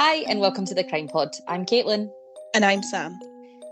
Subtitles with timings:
[0.00, 1.34] Hi, and welcome to the Crime Pod.
[1.48, 2.08] I'm Caitlin.
[2.54, 3.18] And I'm Sam.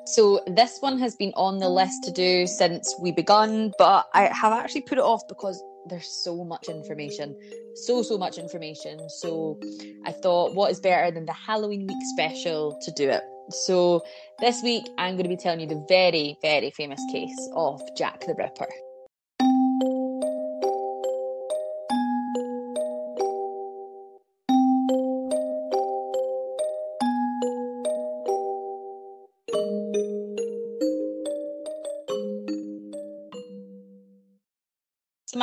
[0.06, 4.24] So, this one has been on the list to do since we begun, but I
[4.24, 7.38] have actually put it off because there's so much information.
[7.76, 9.08] So, so much information.
[9.08, 9.60] So,
[10.04, 13.22] I thought, what is better than the Halloween week special to do it?
[13.50, 14.02] So,
[14.40, 18.22] this week I'm going to be telling you the very, very famous case of Jack
[18.26, 18.66] the Ripper.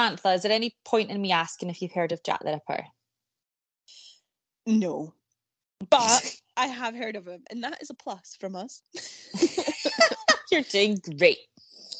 [0.04, 2.84] Samantha, is there any point in me asking if you've heard of Jack the Ripper?
[4.66, 5.14] No.
[5.90, 8.82] But I have heard of him, and that is a plus from us.
[10.52, 11.38] You're doing great.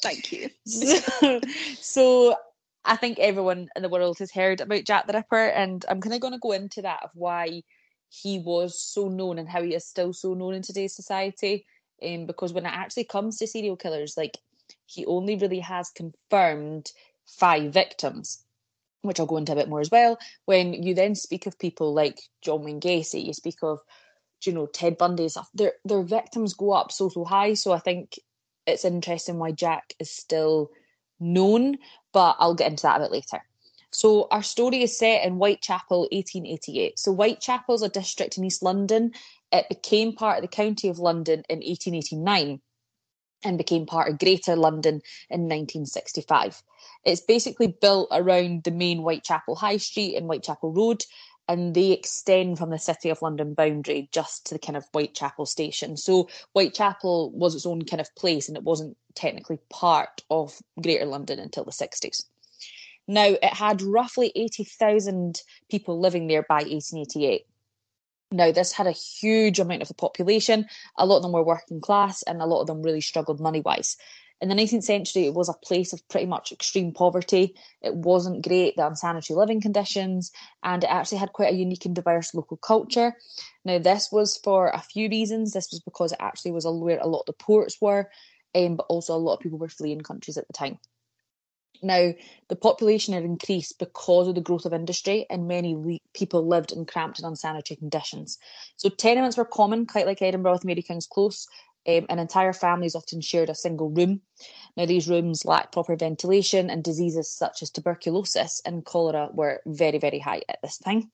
[0.02, 0.50] Thank you.
[0.66, 1.40] So,
[1.80, 2.36] so,
[2.84, 6.14] I think everyone in the world has heard about Jack the Ripper, and I'm kind
[6.14, 7.62] of going to go into that of why
[8.10, 11.64] he was so known and how he is still so known in today's society.
[12.04, 14.36] Um, because when it actually comes to serial killers, like
[14.84, 16.90] he only really has confirmed
[17.26, 18.44] five victims,
[19.02, 20.18] which I'll go into a bit more as well.
[20.44, 23.80] When you then speak of people like John Wayne Gacy, you speak of
[24.44, 25.48] you know Ted Bundy stuff.
[25.54, 27.54] Their their victims go up so so high.
[27.54, 28.18] So I think
[28.66, 30.70] it's interesting why Jack is still
[31.20, 31.78] known,
[32.12, 33.42] but I'll get into that a bit later.
[33.90, 36.98] So our story is set in Whitechapel, 1888.
[36.98, 39.12] So Whitechapel is a district in East London.
[39.52, 42.60] It became part of the County of London in 1889
[43.44, 44.94] and became part of Greater London
[45.30, 46.60] in 1965.
[47.04, 51.04] It's basically built around the main Whitechapel High Street and Whitechapel Road,
[51.48, 55.46] and they extend from the City of London boundary just to the kind of Whitechapel
[55.46, 55.96] station.
[55.96, 61.04] So Whitechapel was its own kind of place, and it wasn't technically part of Greater
[61.04, 62.24] London until the 60s.
[63.06, 67.46] Now, it had roughly 80,000 people living there by 1888.
[68.32, 70.66] Now, this had a huge amount of the population.
[70.96, 73.60] A lot of them were working class, and a lot of them really struggled money
[73.60, 73.98] wise.
[74.44, 77.54] In the 19th century, it was a place of pretty much extreme poverty.
[77.80, 80.32] It wasn't great, the unsanitary living conditions,
[80.62, 83.16] and it actually had quite a unique and diverse local culture.
[83.64, 85.52] Now, this was for a few reasons.
[85.52, 88.10] This was because it actually was where a lot of the ports were,
[88.54, 90.78] um, but also a lot of people were fleeing countries at the time.
[91.82, 92.12] Now,
[92.48, 96.70] the population had increased because of the growth of industry, and many le- people lived
[96.70, 98.36] in cramped and unsanitary conditions.
[98.76, 101.46] So, tenements were common, quite like Edinburgh with Mary King's Close,
[101.86, 104.20] um, and entire families often shared a single room.
[104.76, 109.98] Now, these rooms lacked proper ventilation, and diseases such as tuberculosis and cholera were very,
[109.98, 111.10] very high at this time.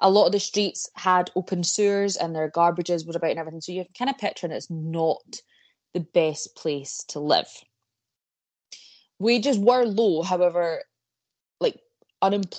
[0.00, 3.60] A lot of the streets had open sewers, and their garbages were about and everything.
[3.60, 5.22] So, you can kind of picture it's not
[5.92, 7.48] the best place to live
[9.18, 10.82] wages were low however
[11.60, 11.78] like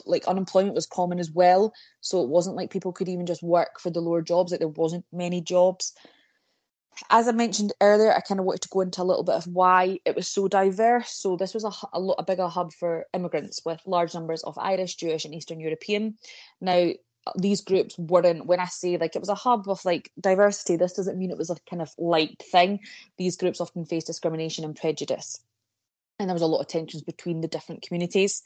[0.06, 3.80] like unemployment was common as well so it wasn't like people could even just work
[3.80, 5.94] for the lower jobs like there wasn't many jobs
[7.10, 9.48] as I mentioned earlier, I kind of wanted to go into a little bit of
[9.48, 11.12] why it was so diverse.
[11.12, 14.58] So this was a, a, lot, a bigger hub for immigrants with large numbers of
[14.58, 16.18] Irish, Jewish, and Eastern European.
[16.62, 16.92] Now,
[17.38, 18.46] these groups weren't.
[18.46, 21.38] When I say like it was a hub of like diversity, this doesn't mean it
[21.38, 22.80] was a kind of light thing.
[23.18, 25.40] These groups often face discrimination and prejudice
[26.20, 28.42] and there was a lot of tensions between the different communities.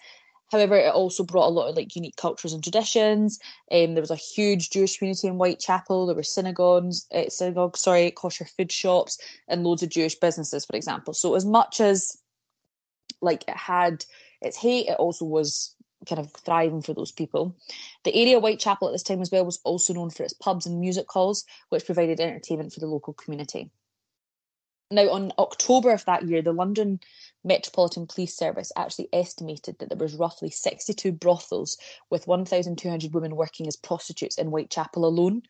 [0.52, 3.40] However, it also brought a lot of like unique cultures and traditions.
[3.72, 6.08] Um, there was a huge Jewish community in Whitechapel.
[6.08, 10.76] There were synagogues, uh, synagogues, sorry, kosher food shops, and loads of Jewish businesses, for
[10.76, 11.14] example.
[11.14, 12.18] So as much as
[13.22, 14.06] like it had
[14.42, 15.76] its hate, it also was
[16.08, 17.56] kind of thriving for those people.
[18.04, 20.66] The area of Whitechapel at this time as well was also known for its pubs
[20.66, 23.70] and music halls, which provided entertainment for the local community.
[24.92, 27.00] Now, on October of that year, the London
[27.44, 31.78] Metropolitan Police Service actually estimated that there was roughly 62 brothels
[32.10, 35.44] with 1,200 women working as prostitutes in Whitechapel alone.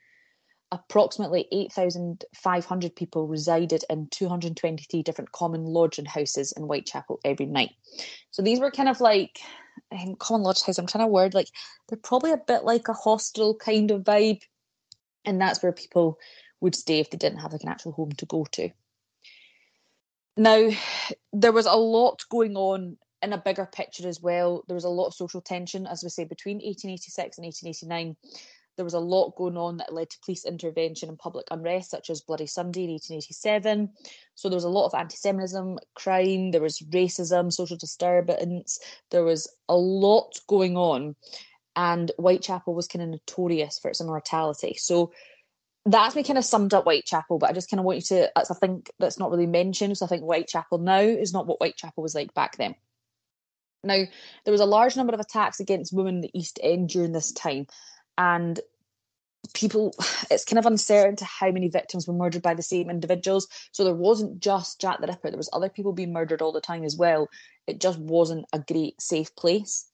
[0.73, 7.71] Approximately 8,500 people resided in 223 different common lodging houses in Whitechapel every night.
[8.31, 9.39] So these were kind of like
[9.91, 10.79] um, common lodging houses.
[10.79, 11.50] I'm trying to word like
[11.88, 14.41] they're probably a bit like a hostel kind of vibe,
[15.23, 16.19] and that's where people
[16.59, 18.69] would stay if they didn't have like an actual home to go to.
[20.37, 20.69] Now,
[21.33, 24.63] there was a lot going on in a bigger picture as well.
[24.67, 28.15] There was a lot of social tension, as we say, between 1886 and 1889.
[28.77, 32.09] There was a lot going on that led to police intervention and public unrest, such
[32.09, 33.89] as Bloody Sunday in 1887.
[34.35, 38.79] So there was a lot of anti Semitism, crime, there was racism, social disturbance,
[39.11, 41.17] there was a lot going on.
[41.75, 44.75] And Whitechapel was kind of notorious for its immortality.
[44.77, 45.11] So
[45.91, 48.31] that's me kind of summed up Whitechapel, but I just kind of want you to,
[48.38, 49.97] I think that's not really mentioned.
[49.97, 52.75] So I think Whitechapel now is not what Whitechapel was like back then.
[53.83, 54.03] Now,
[54.44, 57.31] there was a large number of attacks against women in the East End during this
[57.31, 57.68] time,
[58.18, 58.59] and
[59.53, 59.94] people
[60.31, 63.83] it's kind of uncertain to how many victims were murdered by the same individuals so
[63.83, 66.83] there wasn't just jack the ripper there was other people being murdered all the time
[66.83, 67.27] as well
[67.68, 69.88] it just wasn't a great safe place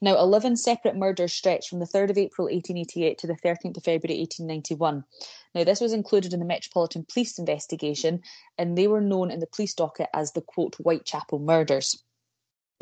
[0.00, 3.84] now 11 separate murders stretched from the 3rd of april 1888 to the 13th of
[3.84, 5.04] february 1891
[5.54, 8.20] now this was included in the metropolitan police investigation
[8.58, 12.02] and they were known in the police docket as the quote whitechapel murders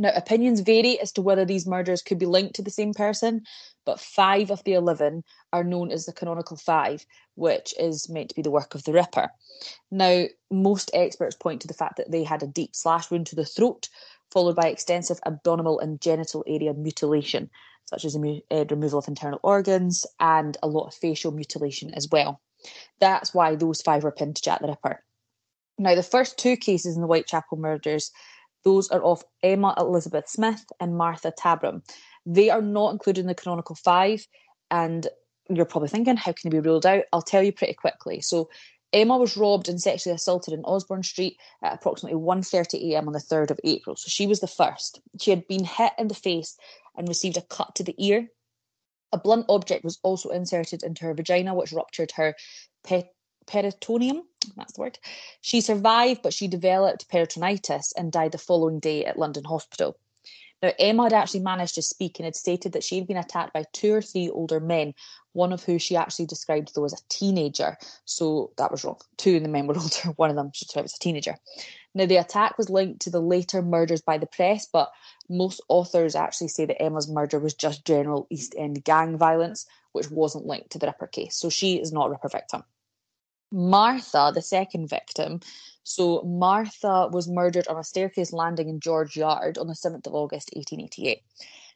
[0.00, 3.42] now, opinions vary as to whether these murders could be linked to the same person,
[3.84, 7.04] but five of the 11 are known as the canonical five,
[7.34, 9.28] which is meant to be the work of the Ripper.
[9.90, 13.36] Now, most experts point to the fact that they had a deep slash wound to
[13.36, 13.88] the throat,
[14.30, 17.50] followed by extensive abdominal and genital area mutilation,
[17.86, 22.08] such as the uh, removal of internal organs and a lot of facial mutilation as
[22.10, 22.40] well.
[23.00, 25.02] That's why those five were pinned to Jack the Ripper.
[25.78, 28.10] Now, the first two cases in the Whitechapel murders
[28.64, 31.82] those are of Emma Elizabeth Smith and Martha Tabram.
[32.26, 34.26] They are not included in the canonical five,
[34.70, 35.06] and
[35.48, 37.04] you're probably thinking, how can they be ruled out?
[37.12, 38.20] I'll tell you pretty quickly.
[38.20, 38.50] So,
[38.92, 43.50] Emma was robbed and sexually assaulted in Osborne Street at approximately 1.30am on the 3rd
[43.50, 43.96] of April.
[43.96, 45.00] So she was the first.
[45.20, 46.56] She had been hit in the face
[46.96, 48.28] and received a cut to the ear.
[49.12, 52.34] A blunt object was also inserted into her vagina, which ruptured her
[52.84, 53.14] pet-
[53.46, 54.22] peritoneum.
[54.56, 54.98] That's the word.
[55.40, 59.96] She survived, but she developed peritonitis and died the following day at London Hospital.
[60.62, 63.52] Now, Emma had actually managed to speak and had stated that she had been attacked
[63.52, 64.94] by two or three older men,
[65.32, 67.76] one of who she actually described though as a teenager.
[68.04, 68.98] So that was wrong.
[69.16, 71.36] Two of the men were older, one of them she described as a teenager.
[71.94, 74.90] Now, the attack was linked to the later murders by the press, but
[75.28, 80.10] most authors actually say that Emma's murder was just general East End gang violence, which
[80.10, 81.36] wasn't linked to the Ripper case.
[81.36, 82.62] So she is not a Ripper victim.
[83.50, 85.40] Martha, the second victim,
[85.82, 90.14] so Martha was murdered on a staircase landing in George Yard on the 7th of
[90.14, 91.22] August 1888.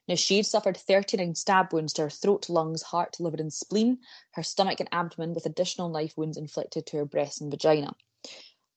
[0.08, 3.98] Now, she'd suffered 39 stab wounds to her throat, lungs, heart, liver, and spleen,
[4.32, 7.94] her stomach and abdomen, with additional knife wounds inflicted to her breast and vagina.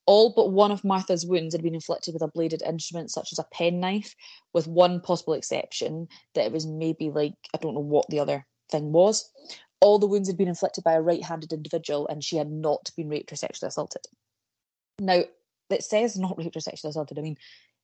[0.05, 3.39] All but one of Martha's wounds had been inflicted with a bladed instrument, such as
[3.39, 4.15] a penknife,
[4.53, 8.45] with one possible exception that it was maybe like, I don't know what the other
[8.69, 9.29] thing was
[9.85, 12.89] all the wounds had been inflicted by a right handed individual and she had not
[12.97, 14.01] been raped or sexually assaulted.
[14.99, 15.21] Now,
[15.69, 17.19] it says not raped or sexually assaulted.
[17.19, 17.37] I mean,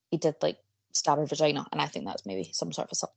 [0.10, 0.58] he did like
[0.94, 3.14] stab her vagina, and I think that's maybe some sort of assault.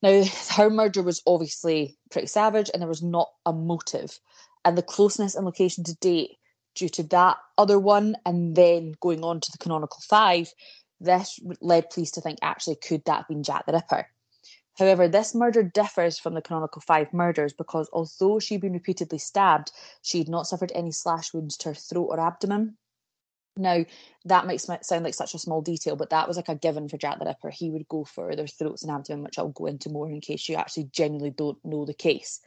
[0.00, 0.24] Now,
[0.56, 4.18] her murder was obviously pretty savage and there was not a motive.
[4.64, 6.38] And the closeness and location to date,
[6.74, 10.50] due to that other one, and then going on to the canonical five,
[11.00, 14.06] this led police to think actually, could that have been Jack the Ripper?
[14.78, 19.72] However, this murder differs from the canonical five murders because although she'd been repeatedly stabbed,
[20.02, 22.76] she had not suffered any slash wounds to her throat or abdomen.
[23.56, 23.84] Now,
[24.24, 26.96] that might sound like such a small detail, but that was like a given for
[26.96, 27.50] Jack the Ripper.
[27.50, 30.48] He would go for their throats and abdomen, which I'll go into more in case
[30.48, 32.40] you actually genuinely don't know the case.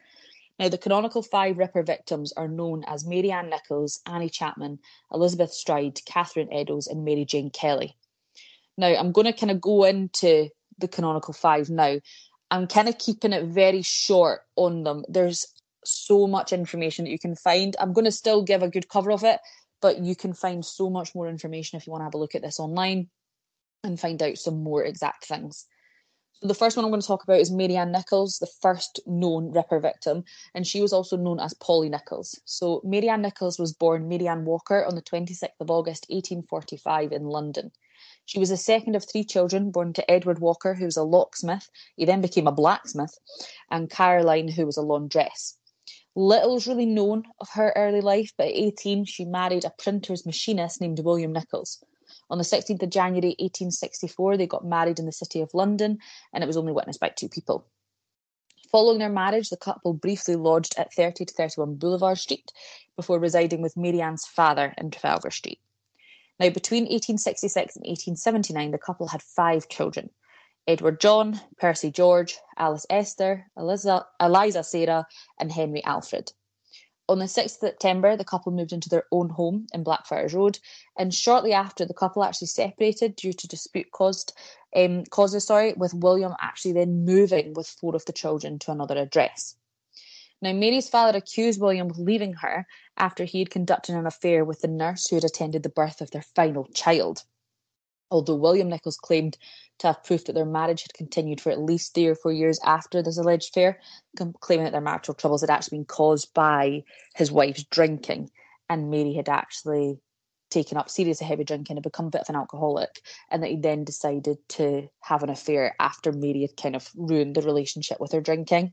[0.59, 4.79] Now, the canonical five Ripper victims are known as Mary Ann Nichols, Annie Chapman,
[5.11, 7.97] Elizabeth Stride, Catherine Eddowes, and Mary Jane Kelly.
[8.77, 10.49] Now, I'm going to kind of go into
[10.83, 11.99] the canonical five now.
[12.51, 15.03] I'm kind of keeping it very short on them.
[15.09, 15.47] There's
[15.83, 17.75] so much information that you can find.
[17.79, 19.39] I'm going to still give a good cover of it,
[19.81, 22.35] but you can find so much more information if you want to have a look
[22.35, 23.09] at this online
[23.83, 25.65] and find out some more exact things.
[26.41, 28.99] So the first one I'm going to talk about is Mary Ann Nichols, the first
[29.07, 32.39] known Ripper victim, and she was also known as Polly Nichols.
[32.45, 37.13] So Mary Ann Nichols was born Mary Ann Walker on the 26th of August 1845
[37.13, 37.71] in London.
[38.25, 41.69] She was the second of three children born to Edward Walker, who was a locksmith.
[41.95, 43.17] He then became a blacksmith,
[43.69, 45.57] and Caroline, who was a laundress.
[46.15, 50.25] Little is really known of her early life, but at 18, she married a printer's
[50.25, 51.83] machinist named William Nichols.
[52.29, 55.97] On the 16th of January 1864, they got married in the city of London,
[56.31, 57.65] and it was only witnessed by two people.
[58.71, 62.51] Following their marriage, the couple briefly lodged at 30 to 31 Bouverie Street
[62.95, 65.59] before residing with Mary Ann's father in Trafalgar Street.
[66.39, 70.09] Now, between 1866 and 1879, the couple had five children
[70.67, 76.31] Edward John, Percy George, Alice Esther, Eliza, Eliza Sarah, and Henry Alfred.
[77.09, 80.57] On the 6th of September, the couple moved into their own home in Blackfriars Road,
[80.97, 84.33] and shortly after, the couple actually separated due to dispute caused
[84.75, 88.97] um, causes, sorry, with William actually then moving with four of the children to another
[88.97, 89.55] address.
[90.41, 92.65] Now, Mary's father accused William of leaving her
[92.97, 96.11] after he had conducted an affair with the nurse who had attended the birth of
[96.11, 97.23] their final child.
[98.11, 99.37] Although William Nichols claimed
[99.79, 102.59] to have proof that their marriage had continued for at least three or four years
[102.63, 103.79] after this alleged affair,
[104.39, 106.83] claiming that their marital troubles had actually been caused by
[107.15, 108.29] his wife's drinking,
[108.69, 109.97] and Mary had actually
[110.51, 113.57] taken up seriously heavy drinking and become a bit of an alcoholic, and that he
[113.57, 118.11] then decided to have an affair after Mary had kind of ruined the relationship with
[118.11, 118.71] her drinking.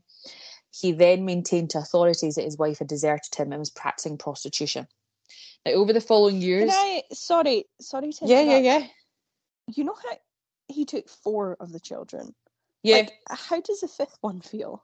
[0.71, 4.87] He then maintained to authorities that his wife had deserted him and was practicing prostitution.
[5.65, 7.03] Now, over the following years, Can I?
[7.13, 8.87] Sorry, sorry to yeah, yeah, yeah,
[9.75, 10.17] You know how
[10.67, 12.33] he took four of the children.
[12.83, 12.97] yeah.
[12.97, 14.83] Like, how does the fifth one feel?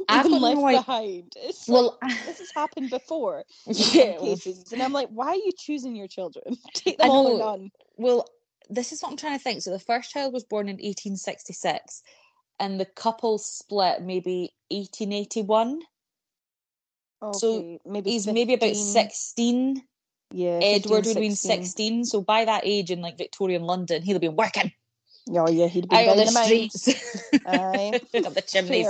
[0.08, 1.34] I've left no behind.
[1.36, 3.44] It's well, like, this has happened before.
[3.66, 6.56] yeah, cases, and I'm like, why are you choosing your children?
[6.74, 7.70] Take them all or none.
[7.96, 8.26] well,
[8.70, 9.62] this is what I'm trying to think.
[9.62, 12.02] So the first child was born in 1866,
[12.60, 15.80] and the couple split maybe 1881.
[17.32, 19.82] So maybe He's maybe about 16.
[20.32, 21.64] Yeah, Edward 15, would have been 16.
[21.64, 22.04] 16.
[22.04, 24.72] So by that age in like Victorian London, he'd have been working
[25.32, 26.88] Oh yeah, he'd be out down the the streets,
[27.46, 28.00] Aye.
[28.24, 28.88] up the chimneys.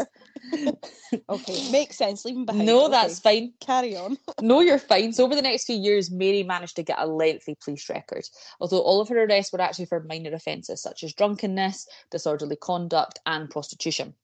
[1.29, 2.25] Okay, makes sense.
[2.25, 2.67] Leave him behind.
[2.67, 3.53] No, Okay, that's fine.
[3.61, 4.17] carry on.
[4.41, 5.13] No, you're fine.
[5.13, 8.25] So over the next few years, Mary managed to get a lengthy police record.
[8.61, 13.19] Although all of her arrests were actually for minor offences such as drunkenness, disorderly conduct,
[13.27, 14.15] and prostitution.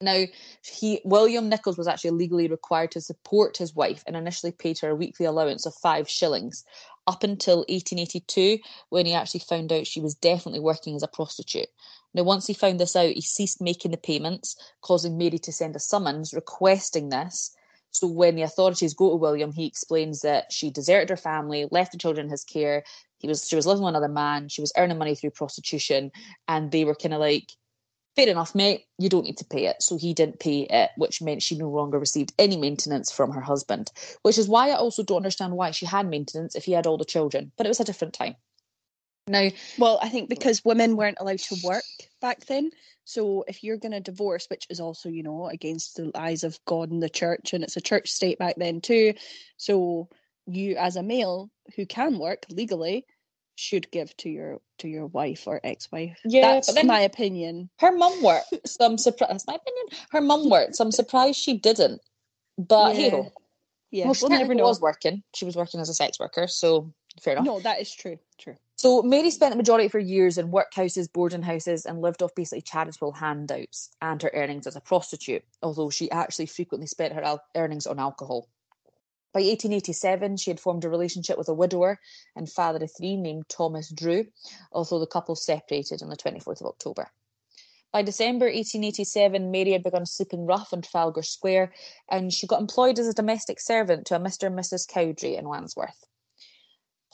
[0.00, 0.24] Now,
[0.62, 4.90] he William Nichols was actually legally required to support his wife and initially paid her
[4.90, 6.64] a weekly allowance of five shillings,
[7.06, 8.58] up until 1882,
[8.88, 11.68] when he actually found out she was definitely working as a prostitute.
[12.14, 15.76] Now, once he found this out, he ceased making the payments, causing Mary to send
[15.76, 17.54] a summons requesting this.
[17.90, 21.92] So when the authorities go to William, he explains that she deserted her family, left
[21.92, 22.84] the children in his care.
[23.18, 24.48] He was she was living with another man.
[24.48, 26.12] She was earning money through prostitution,
[26.48, 27.52] and they were kind of like,
[28.16, 28.86] "Fair enough, mate.
[28.98, 31.68] You don't need to pay it." So he didn't pay it, which meant she no
[31.70, 33.92] longer received any maintenance from her husband.
[34.22, 36.98] Which is why I also don't understand why she had maintenance if he had all
[36.98, 37.52] the children.
[37.56, 38.36] But it was a different time.
[39.28, 41.84] Now, Well, I think because women weren't allowed to work
[42.20, 42.70] back then.
[43.04, 46.58] So if you're going to divorce, which is also, you know, against the eyes of
[46.64, 49.14] God and the church, and it's a church state back then too.
[49.56, 50.08] So
[50.46, 53.04] you, as a male who can work legally,
[53.56, 56.18] should give to your to your wife or ex-wife.
[56.24, 57.70] Yeah, That's but my opinion.
[57.80, 58.54] her mum worked.
[58.66, 59.32] So I'm surprised.
[59.32, 59.86] That's my opinion.
[60.10, 60.76] Her mum worked.
[60.76, 62.00] So I'm surprised she didn't.
[62.58, 63.10] But Yeah.
[63.10, 63.30] hey.
[63.92, 65.22] Yeah, well, she we'll never technically was working.
[65.34, 67.46] She was working as a sex worker, so fair enough.
[67.46, 68.18] No, that is true.
[68.36, 68.56] True.
[68.74, 72.34] So Mary spent the majority of her years in workhouses, boarding houses, and lived off
[72.34, 77.22] basically charitable handouts and her earnings as a prostitute, although she actually frequently spent her
[77.22, 78.48] al- earnings on alcohol.
[79.36, 82.00] By 1887, she had formed a relationship with a widower
[82.36, 84.28] and father of three named Thomas Drew,
[84.72, 87.10] although the couple separated on the 24th of October.
[87.92, 91.74] By December 1887, Mary had begun sleeping rough on Trafalgar Square,
[92.10, 94.46] and she got employed as a domestic servant to a Mr.
[94.46, 94.88] and Mrs.
[94.88, 96.06] Cowdrey in Wandsworth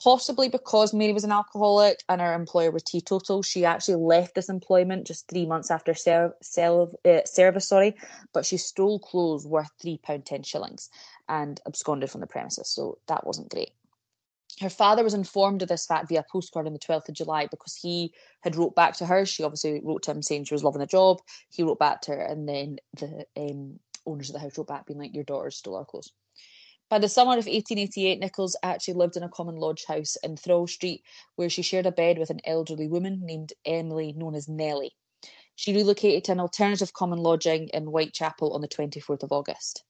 [0.03, 4.49] possibly because Mary was an alcoholic and her employer was teetotal, she actually left this
[4.49, 7.67] employment just three months after ser- sel- uh, service.
[7.67, 7.95] Sorry,
[8.33, 10.89] but she stole clothes worth three pound ten shillings
[11.29, 12.69] and absconded from the premises.
[12.69, 13.71] So that wasn't great.
[14.59, 17.75] Her father was informed of this fact via postcard on the 12th of July because
[17.75, 19.25] he had wrote back to her.
[19.25, 21.21] She obviously wrote to him saying she was loving the job.
[21.49, 24.85] He wrote back to her, and then the um, owners of the house wrote back
[24.85, 26.11] being like, Your daughter stole our clothes.
[26.89, 30.67] By the summer of 1888, Nichols actually lived in a common lodge house in Thrawl
[30.67, 31.03] Street,
[31.35, 34.95] where she shared a bed with an elderly woman named Emily, known as Nellie.
[35.55, 39.83] She relocated to an alternative common lodging in Whitechapel on the 24th of August.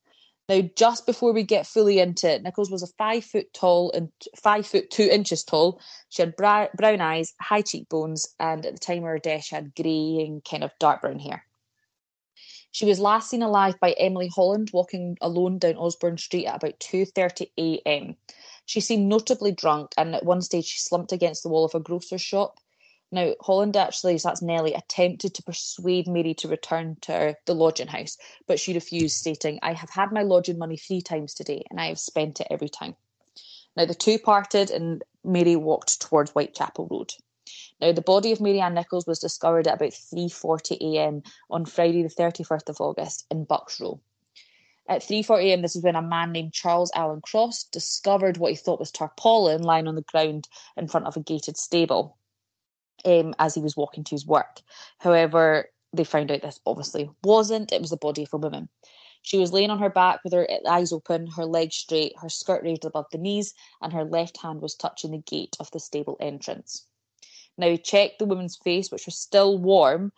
[0.49, 4.09] Now, just before we get fully into it, Nichols was a five foot tall and
[4.41, 5.81] five foot two inches tall.
[6.09, 9.55] She had bra- brown eyes, high cheekbones, and at the time of her death, she
[9.55, 11.45] had grey and kind of dark brown hair.
[12.71, 16.79] She was last seen alive by Emily Holland walking alone down Osborne Street at about
[16.79, 18.17] 2:30 a.m.
[18.65, 21.81] She seemed notably drunk and at one stage she slumped against the wall of a
[21.81, 22.59] grocer's shop.
[23.13, 28.17] Now, Holland actually, Nellie, attempted to persuade Mary to return to the lodging house,
[28.47, 31.89] but she refused, stating, I have had my lodging money three times today and I
[31.89, 32.95] have spent it every time.
[33.77, 37.13] Now, the two parted and Mary walked towards Whitechapel Road.
[37.79, 42.09] Now, the body of Mary Ann Nichols was discovered at about 3.40am on Friday the
[42.09, 43.99] 31st of August in Bucks Row.
[44.89, 48.79] At 3.40am, this is when a man named Charles Allen Cross discovered what he thought
[48.79, 52.17] was tarpaulin lying on the ground in front of a gated stable
[53.05, 54.61] um, as he was walking to his work.
[54.99, 57.71] However, they found out this obviously wasn't.
[57.71, 58.69] It was the body of a woman.
[59.21, 62.63] She was laying on her back with her eyes open, her legs straight, her skirt
[62.63, 66.17] raised above the knees, and her left hand was touching the gate of the stable
[66.19, 66.85] entrance.
[67.57, 70.11] Now he checked the woman's face, which was still warm,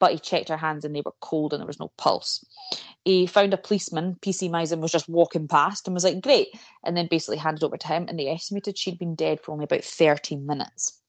[0.00, 2.44] but he checked her hands and they were cold and there was no pulse.
[3.04, 6.48] He found a policeman, PC Mizen, was just walking past and was like, Great,
[6.84, 9.64] and then basically handed over to him, and they estimated she'd been dead for only
[9.64, 11.00] about 13 minutes.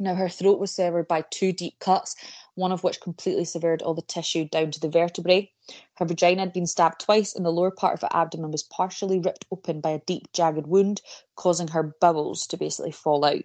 [0.00, 2.16] Now, her throat was severed by two deep cuts,
[2.56, 5.52] one of which completely severed all the tissue down to the vertebrae.
[5.94, 9.20] Her vagina had been stabbed twice, and the lower part of her abdomen was partially
[9.20, 11.00] ripped open by a deep, jagged wound,
[11.36, 13.44] causing her bowels to basically fall out.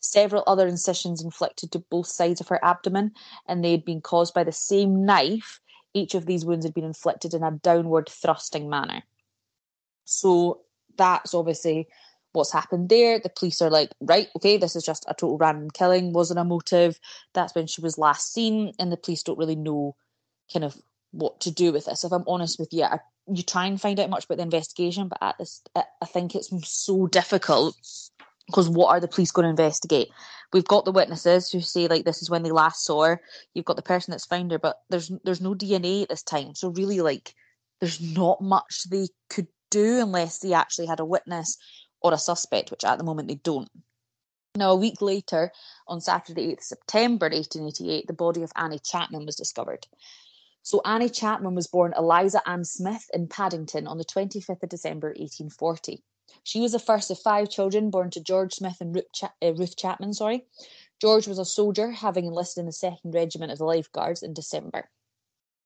[0.00, 3.12] Several other incisions inflicted to both sides of her abdomen,
[3.46, 5.60] and they had been caused by the same knife
[5.94, 9.02] Each of these wounds had been inflicted in a downward thrusting manner.
[10.04, 10.62] So
[10.96, 11.88] that's obviously
[12.34, 13.18] what's happened there.
[13.18, 16.44] The police are like, right, okay, this is just a total random killing, wasn't a
[16.44, 16.98] motive.
[17.32, 19.96] That's when she was last seen, and the police don't really know
[20.52, 20.76] kind of
[21.12, 22.04] what to do with this.
[22.04, 22.98] If I'm honest with you, I,
[23.32, 26.50] you try and find out much about the investigation, but at this, I think it's
[26.68, 27.76] so difficult
[28.46, 30.08] because what are the police going to investigate?
[30.52, 33.20] We've got the witnesses who say like this is when they last saw her.
[33.54, 36.54] You've got the person that's found her, but there's there's no DNA at this time,
[36.54, 37.34] so really like
[37.80, 41.58] there's not much they could do unless they actually had a witness
[42.04, 43.70] or a suspect, which at the moment they don't.
[44.56, 45.50] Now, a week later,
[45.88, 49.88] on Saturday, 8th September 1888, the body of Annie Chapman was discovered.
[50.62, 55.08] So, Annie Chapman was born Eliza Ann Smith in Paddington on the 25th of December
[55.08, 56.04] 1840.
[56.44, 59.54] She was the first of five children born to George Smith and Ruth, Cha- uh,
[59.54, 60.12] Ruth Chapman.
[60.12, 60.46] Sorry,
[61.00, 64.34] George was a soldier, having enlisted in the Second Regiment of the Life Guards in
[64.34, 64.88] December.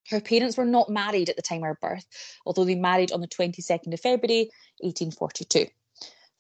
[0.09, 2.07] Her parents were not married at the time of her birth,
[2.47, 5.67] although they married on the 22nd of February 1842.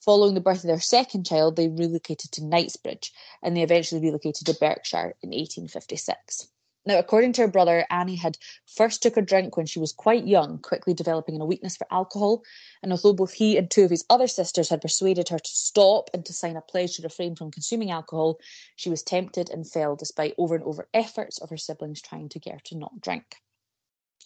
[0.04, 3.12] Following the birth of their second child, they relocated to Knightsbridge
[3.42, 6.48] and they eventually relocated to Berkshire in 1856.
[6.86, 10.26] Now, according to her brother, Annie had first took a drink when she was quite
[10.26, 12.42] young, quickly developing a weakness for alcohol.
[12.82, 16.08] And although both he and two of his other sisters had persuaded her to stop
[16.14, 18.38] and to sign a pledge to refrain from consuming alcohol,
[18.76, 22.38] she was tempted and fell despite over and over efforts of her siblings trying to
[22.38, 23.36] get her to not drink.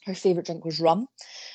[0.04, 1.08] Her favourite drink was rum,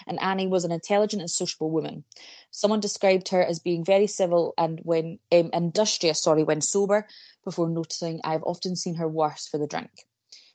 [0.06, 2.06] and Annie was an intelligent and sociable woman.
[2.51, 7.08] Someone described her as being very civil and when um, industrious, sorry, when sober,
[7.44, 10.08] before noticing I have often seen her worse for the drink.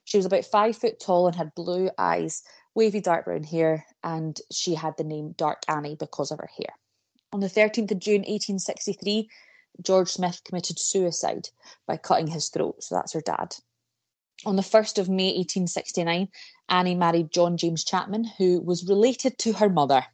[0.05, 2.43] She was about five foot tall and had blue eyes,
[2.75, 6.75] wavy dark brown hair, and she had the name Dark Annie because of her hair.
[7.31, 9.29] On the 13th of June 1863,
[9.81, 11.49] George Smith committed suicide
[11.87, 13.55] by cutting his throat, so that's her dad.
[14.45, 16.27] On the 1st of May 1869,
[16.69, 20.05] Annie married John James Chapman, who was related to her mother.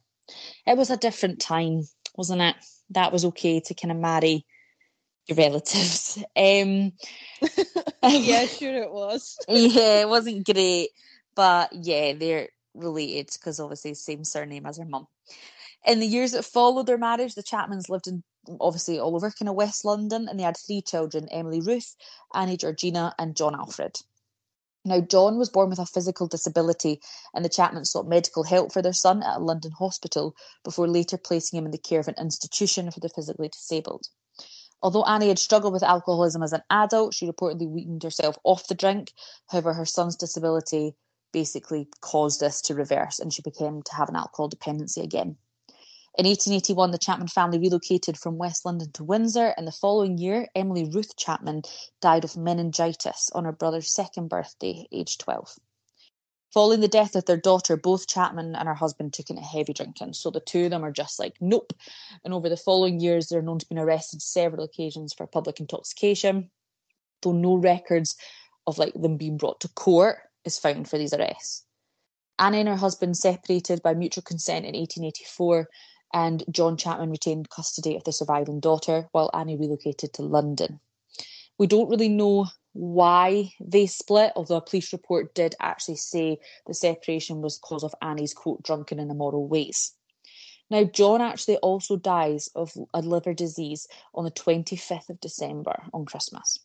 [0.66, 1.82] It was a different time,
[2.16, 2.56] wasn't it?
[2.90, 4.46] That was okay to kind of marry
[5.26, 6.22] your relatives.
[6.36, 6.92] Um,
[8.02, 9.36] yeah, sure it was.
[9.48, 10.90] yeah, it wasn't great,
[11.34, 15.06] but yeah, they're related because obviously same surname as her mum.
[15.86, 18.22] In the years that followed their marriage, the Chapmans lived in
[18.60, 21.94] obviously all over kind of West London, and they had three children: Emily Ruth,
[22.34, 23.96] Annie Georgina, and John Alfred.
[24.84, 27.02] Now, John was born with a physical disability,
[27.34, 31.18] and the Chapmans sought medical help for their son at a London hospital before later
[31.18, 34.08] placing him in the care of an institution for the physically disabled.
[34.82, 38.74] Although Annie had struggled with alcoholism as an adult, she reportedly weaned herself off the
[38.74, 39.12] drink.
[39.48, 40.96] However, her son's disability
[41.32, 45.36] basically caused this to reverse, and she became to have an alcohol dependency again.
[46.18, 50.48] In 1881, the Chapman family relocated from West London to Windsor, and the following year,
[50.56, 51.62] Emily Ruth Chapman
[52.02, 55.54] died of meningitis on her brother's second birthday, aged 12.
[56.52, 60.12] Following the death of their daughter, both Chapman and her husband took into heavy drinking,
[60.12, 61.72] so the two of them are just like, nope.
[62.24, 65.60] And over the following years, they're known to have been arrested several occasions for public
[65.60, 66.50] intoxication,
[67.22, 68.16] though no records
[68.66, 71.64] of like them being brought to court is found for these arrests.
[72.40, 75.68] Annie and her husband separated by mutual consent in 1884,
[76.12, 80.80] and John Chapman retained custody of the surviving daughter while Annie relocated to London.
[81.58, 86.74] We don't really know why they split, although a police report did actually say the
[86.74, 89.92] separation was because of Annie's quote drunken and immoral ways.
[90.70, 96.04] Now, John actually also dies of a liver disease on the 25th of December on
[96.04, 96.60] Christmas.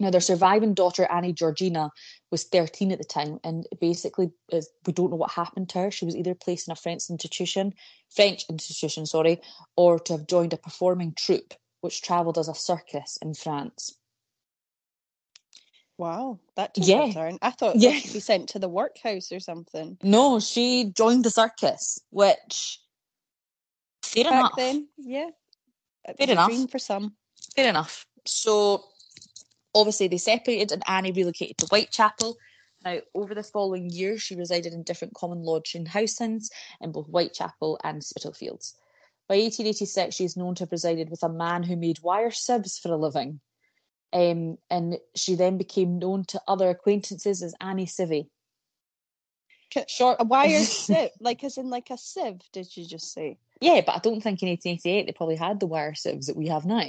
[0.00, 1.90] Now, their surviving daughter, Annie Georgina,
[2.30, 5.90] was 13 at the time, and basically, uh, we don't know what happened to her.
[5.90, 7.74] She was either placed in a French institution,
[8.14, 9.40] French institution, sorry,
[9.76, 13.94] or to have joined a performing troupe which travelled as a circus in France.
[15.96, 17.04] Wow, that took Yeah.
[17.06, 17.38] a turn.
[17.42, 17.92] I thought Yeah.
[17.92, 19.98] she'd be sent to the workhouse or something.
[20.02, 22.80] No, she joined the circus, which
[24.02, 24.52] fair Back enough.
[24.56, 25.30] then, yeah.
[26.16, 26.70] Fair enough.
[26.70, 27.16] for some.
[27.56, 28.06] Fair enough.
[28.26, 28.84] So
[29.78, 32.36] obviously they separated and Annie relocated to Whitechapel.
[32.84, 37.80] Now, over the following year, she resided in different common lodging housings in both Whitechapel
[37.82, 38.74] and Spitalfields.
[39.28, 42.78] By 1886, she is known to have resided with a man who made wire sieves
[42.78, 43.40] for a living.
[44.12, 48.28] Um, and she then became known to other acquaintances as Annie Sievey.
[49.86, 53.38] Short, A wire sieve, like as in like a sieve, did you just say?
[53.60, 56.48] Yeah, but I don't think in 1888 they probably had the wire sieves that we
[56.48, 56.88] have now.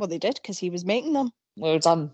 [0.00, 1.30] Well, they did because he was making them.
[1.56, 2.10] Well done.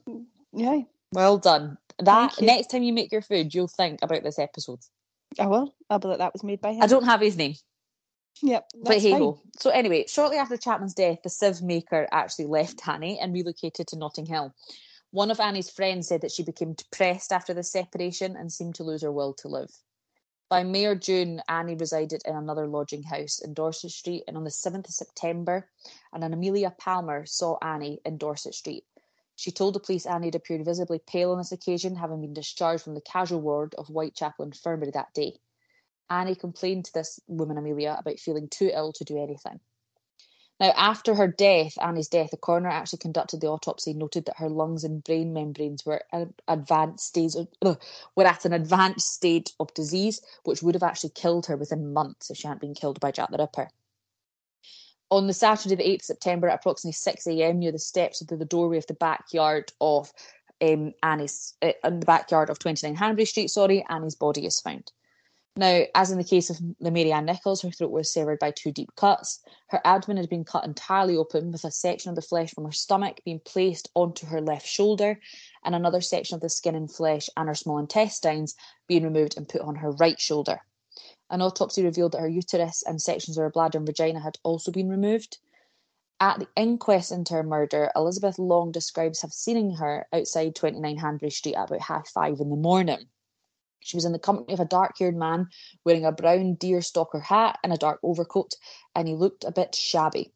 [0.52, 0.80] Yeah,
[1.12, 1.78] Well done.
[1.98, 4.80] That next time you make your food, you'll think about this episode.
[5.38, 5.74] I will.
[5.88, 6.82] I'll be like that was made by him.
[6.82, 7.54] I don't have his name,
[8.42, 9.40] Yep, but hey ho.
[9.58, 13.98] So anyway, shortly after Chapman's death, the sieve maker actually left Annie and relocated to
[13.98, 14.54] Notting Hill.
[15.10, 18.84] One of Annie's friends said that she became depressed after the separation and seemed to
[18.84, 19.70] lose her will to live.
[20.48, 24.44] By May or June, Annie resided in another lodging house in Dorset Street, and on
[24.44, 25.68] the 7th of September,
[26.12, 28.84] an Amelia Palmer saw Annie in Dorset Street.
[29.42, 32.84] She told the police Annie had appeared visibly pale on this occasion, having been discharged
[32.84, 35.40] from the casual ward of Whitechapel Infirmary that day.
[36.08, 39.58] Annie complained to this woman, Amelia, about feeling too ill to do anything.
[40.60, 44.48] Now, after her death, Annie's death, the coroner actually conducted the autopsy, noted that her
[44.48, 46.04] lungs and brain membranes were
[46.46, 47.32] advanced stage
[47.64, 52.30] were at an advanced state of disease, which would have actually killed her within months
[52.30, 53.70] if she hadn't been killed by Jack the Ripper.
[55.12, 58.46] On the Saturday, the 8th September, at approximately 6 a.m., near the steps of the
[58.46, 60.10] doorway of the backyard of
[60.62, 64.90] um, Annie's, uh, in the backyard of 29 Hanbury Street, sorry, Annie's body is found.
[65.54, 68.52] Now, as in the case of the Mary Ann Nichols, her throat was severed by
[68.52, 69.40] two deep cuts.
[69.68, 72.72] Her abdomen had been cut entirely open, with a section of the flesh from her
[72.72, 75.20] stomach being placed onto her left shoulder,
[75.62, 78.54] and another section of the skin and flesh and her small intestines
[78.88, 80.62] being removed and put on her right shoulder.
[81.32, 84.70] An autopsy revealed that her uterus and sections of her bladder and vagina had also
[84.70, 85.38] been removed.
[86.20, 91.30] At the inquest into her murder, Elizabeth Long describes having seen her outside 29 Hanbury
[91.30, 93.08] Street at about half five in the morning.
[93.80, 95.48] She was in the company of a dark haired man
[95.84, 98.54] wearing a brown deerstalker hat and a dark overcoat,
[98.94, 100.34] and he looked a bit shabby.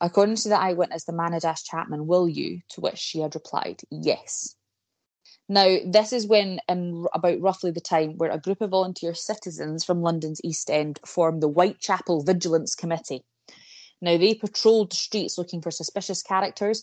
[0.00, 2.60] According to the eyewitness, the man had asked Chapman, Will you?
[2.70, 4.54] To which she had replied, Yes.
[5.48, 9.14] Now, this is when, um, in about roughly the time, where a group of volunteer
[9.14, 13.24] citizens from London's East End formed the Whitechapel Vigilance Committee.
[14.00, 16.82] Now, they patrolled the streets looking for suspicious characters,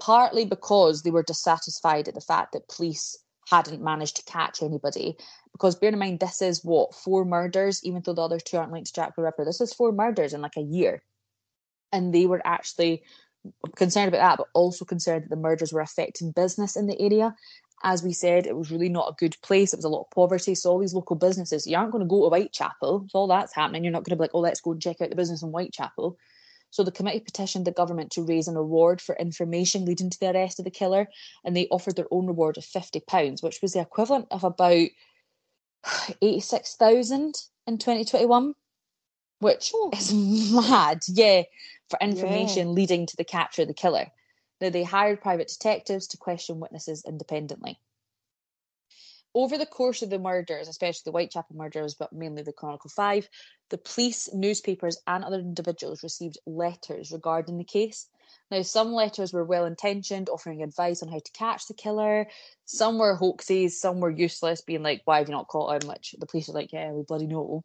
[0.00, 3.18] partly because they were dissatisfied at the fact that police
[3.50, 5.16] hadn't managed to catch anybody.
[5.52, 8.72] Because bear in mind, this is what four murders, even though the other two aren't
[8.72, 9.44] linked to Jack the Ripper.
[9.44, 11.02] This is four murders in like a year,
[11.92, 13.02] and they were actually
[13.76, 17.34] concerned about that, but also concerned that the murders were affecting business in the area.
[17.86, 19.72] As we said, it was really not a good place.
[19.72, 20.54] It was a lot of poverty.
[20.54, 23.04] So all these local businesses, you aren't going to go to Whitechapel.
[23.06, 25.02] If all that's happening, you're not going to be like, oh, let's go and check
[25.02, 26.16] out the business in Whitechapel.
[26.74, 30.32] So the committee petitioned the government to raise an award for information leading to the
[30.32, 31.06] arrest of the killer,
[31.44, 34.88] and they offered their own reward of fifty pounds, which was the equivalent of about
[36.20, 37.36] eighty six thousand
[37.68, 38.54] in twenty twenty one,
[39.38, 39.90] which oh.
[39.94, 40.12] is
[40.52, 41.04] mad.
[41.06, 41.42] Yeah,
[41.90, 42.74] for information yeah.
[42.74, 44.06] leading to the capture of the killer.
[44.64, 47.78] Now they hired private detectives to question witnesses independently
[49.34, 53.28] over the course of the murders, especially the Whitechapel murders, but mainly the Chronicle Five,
[53.68, 58.08] the police, newspapers, and other individuals received letters regarding the case.
[58.50, 62.26] Now, some letters were well intentioned, offering advice on how to catch the killer.
[62.64, 65.90] Some were hoaxes, some were useless, being like, Why have you not caught him?
[65.90, 67.64] Which the police are like, Yeah, we bloody know.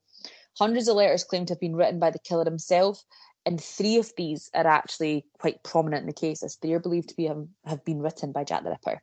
[0.58, 3.06] Hundreds of letters claimed to have been written by the killer himself,
[3.46, 7.10] and three of these are actually quite prominent in the case as they are believed
[7.10, 9.02] to be have, have been written by Jack the Ripper.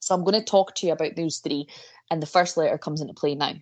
[0.00, 1.66] So I'm going to talk to you about those three,
[2.10, 3.54] and the first letter comes into play now.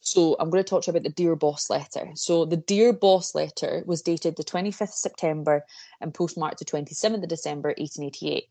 [0.00, 2.10] So I'm going to talk to you about the Dear Boss letter.
[2.14, 5.64] So the Dear Boss letter was dated the 25th September
[6.00, 8.44] and postmarked the 27th of December 1888.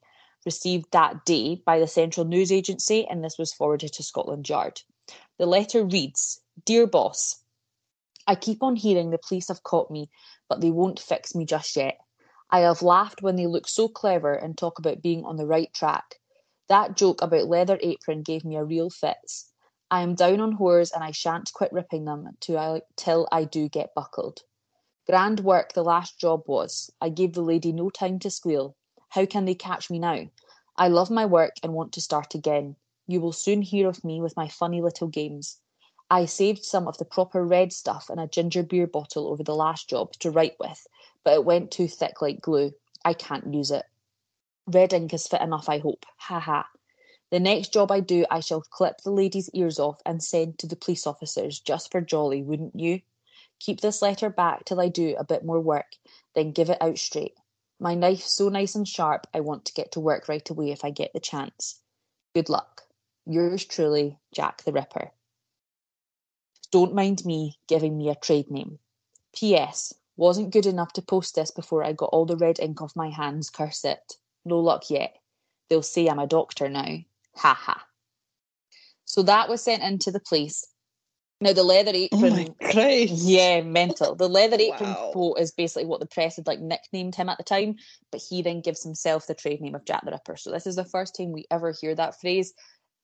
[0.46, 4.82] Received that day by the Central News Agency, and this was forwarded to Scotland Yard.
[5.40, 7.42] The letter reads Dear Boss,
[8.28, 10.10] I keep on hearing the police have caught me,
[10.52, 11.98] but they won't fix me just yet.
[12.50, 15.74] I have laughed when they look so clever and talk about being on the right
[15.74, 16.20] track.
[16.68, 19.50] That joke about leather apron gave me a real fits.
[19.90, 23.96] I am down on whores and I shan't quit ripping them till I do get
[23.96, 24.42] buckled.
[25.06, 26.92] Grand work the last job was.
[27.00, 28.76] I gave the lady no time to squeal.
[29.08, 30.26] How can they catch me now?
[30.76, 32.76] I love my work and want to start again.
[33.08, 35.61] You will soon hear of me with my funny little games.
[36.12, 39.56] I saved some of the proper red stuff in a ginger beer bottle over the
[39.56, 40.86] last job to write with,
[41.24, 42.74] but it went too thick like glue.
[43.06, 43.86] I can't use it.
[44.68, 46.06] Red ink is fit enough, I hope.
[46.18, 46.68] Ha ha.
[47.30, 50.68] The next job I do, I shall clip the lady's ears off and send to
[50.68, 53.00] the police officers just for jolly, wouldn't you?
[53.60, 55.96] Keep this letter back till I do a bit more work,
[56.36, 57.38] then give it out straight.
[57.80, 60.84] My knife's so nice and sharp, I want to get to work right away if
[60.84, 61.80] I get the chance.
[62.36, 62.82] Good luck.
[63.26, 65.14] Yours truly, Jack the Ripper.
[66.72, 68.80] Don't mind me giving me a trade name.
[69.36, 69.94] P.S.
[70.18, 73.10] Wasn't good enough to post this before I got all the red ink off my
[73.10, 74.16] hands, curse it.
[74.46, 75.16] No luck yet.
[75.70, 76.98] They'll say I'm a doctor now.
[77.36, 77.86] Ha ha.
[79.06, 80.66] So that was sent into the police.
[81.42, 84.16] Now the leather oh apron, oh yeah, mental.
[84.16, 85.10] The leather apron wow.
[85.12, 87.78] quote is basically what the press had like nicknamed him at the time,
[88.12, 90.38] but he then gives himself the trade name of Jack the Ripper.
[90.38, 92.54] So this is the first time we ever hear that phrase,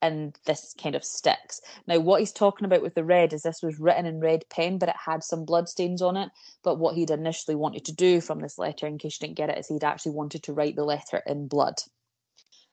[0.00, 1.60] and this kind of sticks.
[1.86, 4.78] Now, what he's talking about with the red is this was written in red pen,
[4.78, 6.30] but it had some blood stains on it.
[6.62, 9.50] But what he'd initially wanted to do from this letter, in case you didn't get
[9.50, 11.74] it, is he'd actually wanted to write the letter in blood.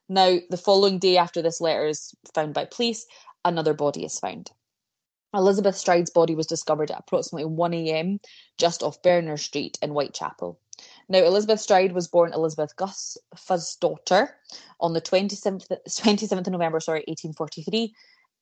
[0.07, 3.05] Now, the following day after this letter is found by police,
[3.43, 4.51] another body is found.
[5.33, 8.19] Elizabeth Stride's body was discovered at approximately 1am
[8.57, 10.59] just off Berners Street in Whitechapel.
[11.07, 13.17] Now, Elizabeth Stride was born Elizabeth Gus
[13.79, 14.35] daughter
[14.79, 17.93] on the 27th, 27th of November, sorry, 1843,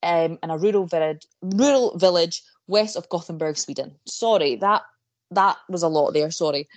[0.04, 3.96] um, in a rural village, rural village west of Gothenburg, Sweden.
[4.08, 4.84] Sorry, that
[5.32, 6.32] that was a lot there.
[6.32, 6.68] Sorry.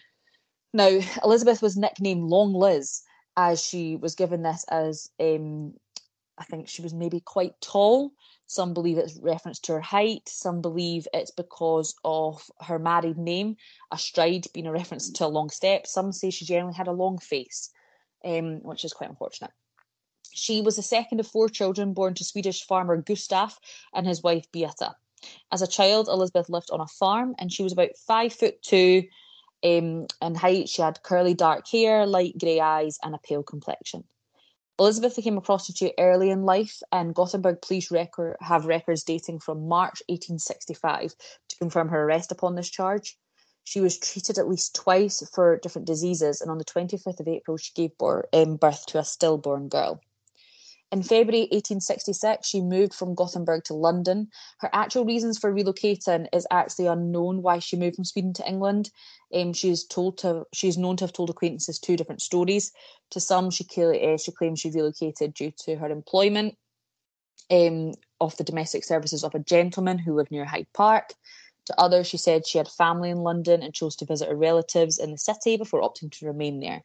[0.73, 3.03] Now, Elizabeth was nicknamed Long Liz
[3.37, 5.75] as she was given this as um,
[6.39, 8.13] I think she was maybe quite tall.
[8.47, 10.29] Some believe it's reference to her height.
[10.29, 13.57] Some believe it's because of her married name,
[13.91, 15.87] a stride being a reference to a long step.
[15.87, 17.71] Some say she generally had a long face,
[18.25, 19.51] um, which is quite unfortunate.
[20.33, 23.59] She was the second of four children born to Swedish farmer Gustav
[23.95, 24.95] and his wife Beata.
[25.51, 29.05] As a child, Elizabeth lived on a farm and she was about five foot two
[29.65, 30.69] um, in height.
[30.69, 34.05] She had curly dark hair, light grey eyes, and a pale complexion.
[34.79, 39.67] Elizabeth became a prostitute early in life, and Gothenburg police record, have records dating from
[39.69, 41.15] March 1865
[41.49, 43.19] to confirm her arrest upon this charge.
[43.65, 47.57] She was treated at least twice for different diseases, and on the 25th of April,
[47.57, 47.93] she gave
[48.35, 50.01] um, birth to a stillborn girl.
[50.93, 54.31] In February 1866, she moved from Gothenburg to London.
[54.59, 57.43] Her actual reasons for relocating is actually unknown.
[57.43, 58.91] Why she moved from Sweden to England,
[59.35, 62.73] um, she's told to she's known to have told acquaintances two different stories.
[63.11, 66.57] To some, she uh, she claims she relocated due to her employment
[67.51, 71.15] um, of the domestic services of a gentleman who lived near Hyde Park.
[71.67, 74.99] To others, she said she had family in London and chose to visit her relatives
[74.99, 76.85] in the city before opting to remain there.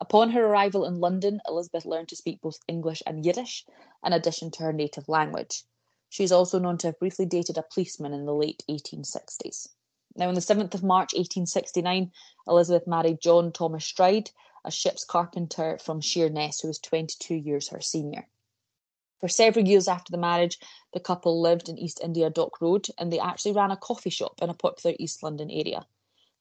[0.00, 3.66] Upon her arrival in London, Elizabeth learned to speak both English and Yiddish,
[4.04, 5.64] in addition to her native language.
[6.08, 9.68] She is also known to have briefly dated a policeman in the late 1860s.
[10.16, 12.12] Now, on the 7th of March 1869,
[12.48, 14.30] Elizabeth married John Thomas Stride,
[14.64, 18.26] a ship's carpenter from Sheerness who was 22 years her senior.
[19.20, 20.58] For several years after the marriage,
[20.92, 24.40] the couple lived in East India Dock Road and they actually ran a coffee shop
[24.40, 25.86] in a popular East London area.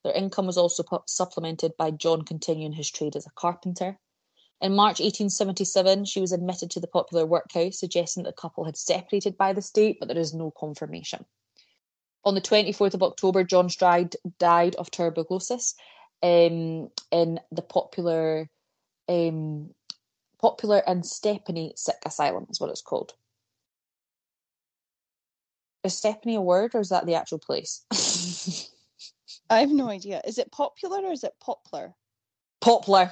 [0.04, 4.00] Their income was also supplemented by John continuing his trade as a carpenter.
[4.62, 8.78] In March 1877, she was admitted to the popular workhouse, suggesting that the couple had
[8.78, 11.26] separated by the state, but there is no confirmation.
[12.26, 15.76] On the 24th of October, John Stride died of tuberculosis
[16.22, 18.50] um, in the popular
[19.08, 19.74] um,
[20.40, 23.14] popular and Stepney Sick Asylum, is what it's called.
[25.84, 27.86] Is Stepney a word or is that the actual place?
[29.50, 30.22] I have no idea.
[30.26, 31.94] Is it popular or is it poplar?
[32.62, 33.12] Poplar.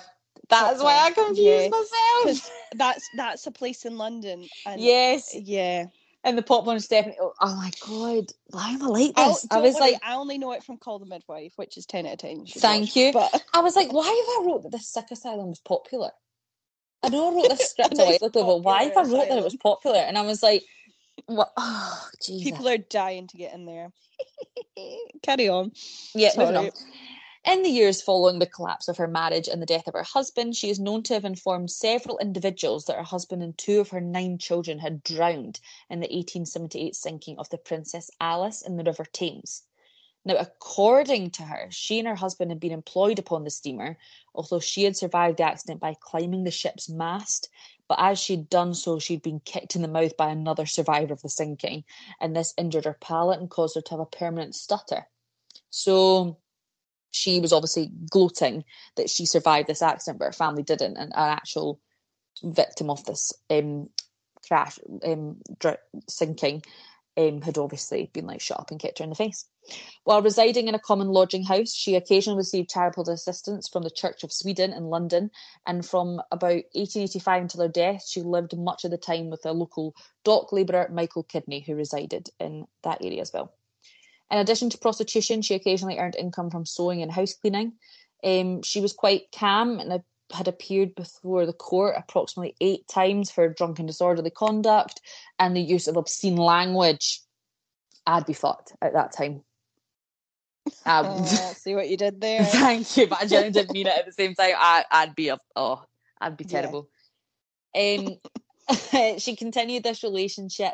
[0.50, 1.70] That's why I confused yeah.
[1.70, 2.52] myself.
[2.76, 4.48] That's that's a place in London.
[4.66, 5.34] And yes.
[5.34, 5.86] Yeah.
[6.24, 7.16] And the poplar and Stephanie.
[7.20, 9.48] Oh, oh my god, why oh, am I like this?
[9.50, 12.06] I, was worry, like, I only know it from Call the Midwife, which is ten
[12.06, 12.46] out of ten.
[12.46, 13.14] Thank watch, you.
[13.14, 16.12] But I was like, why have I wrote that this sick asylum was popular?
[17.04, 19.56] I know I wrote this script away, but why have I wrote that it was
[19.56, 20.00] popular?
[20.00, 20.64] And I was like,
[21.28, 21.52] what?
[21.56, 23.92] Oh, People are dying to get in there.
[25.22, 25.72] Carry on.
[26.14, 26.72] Yeah, moving on.
[27.46, 30.56] In the years following the collapse of her marriage and the death of her husband,
[30.56, 34.02] she is known to have informed several individuals that her husband and two of her
[34.02, 39.06] nine children had drowned in the 1878 sinking of the Princess Alice in the River
[39.06, 39.64] Thames.
[40.26, 43.98] Now, according to her, she and her husband had been employed upon the steamer,
[44.36, 47.48] although she had survived the accident by climbing the ship's mast.
[47.88, 51.22] But as she'd done so, she'd been kicked in the mouth by another survivor of
[51.22, 51.86] the sinking,
[52.20, 55.08] and this injured her palate and caused her to have a permanent stutter.
[55.70, 56.38] So
[57.12, 61.30] she was obviously gloating that she survived this accident, but her family didn't, and an
[61.30, 61.80] actual
[62.44, 63.90] victim of this um,
[64.48, 66.64] crash, um, dr- sinking,
[67.18, 69.46] um, had obviously been like shut up and kicked her in the face.
[70.04, 74.24] While residing in a common lodging house, she occasionally received charitable assistance from the Church
[74.24, 75.32] of Sweden in London,
[75.66, 79.52] and from about 1885 until her death, she lived much of the time with a
[79.52, 83.54] local dock labourer, Michael Kidney, who resided in that area as well.
[84.30, 87.74] In addition to prostitution, she occasionally earned income from sewing and house cleaning.
[88.24, 93.48] Um, she was quite calm and had appeared before the court approximately eight times for
[93.48, 95.02] drunken disorderly conduct
[95.40, 97.22] and the use of obscene language.
[98.06, 99.44] I'd be fucked at that time.
[100.86, 102.44] Um, oh, see what you did there.
[102.44, 104.54] thank you, but I genuinely didn't mean it at the same time.
[104.58, 105.84] I, would be a, oh,
[106.20, 106.90] I'd be terrible.
[107.74, 108.00] Yeah.
[108.00, 108.18] Um,
[109.20, 110.74] she continued this relationship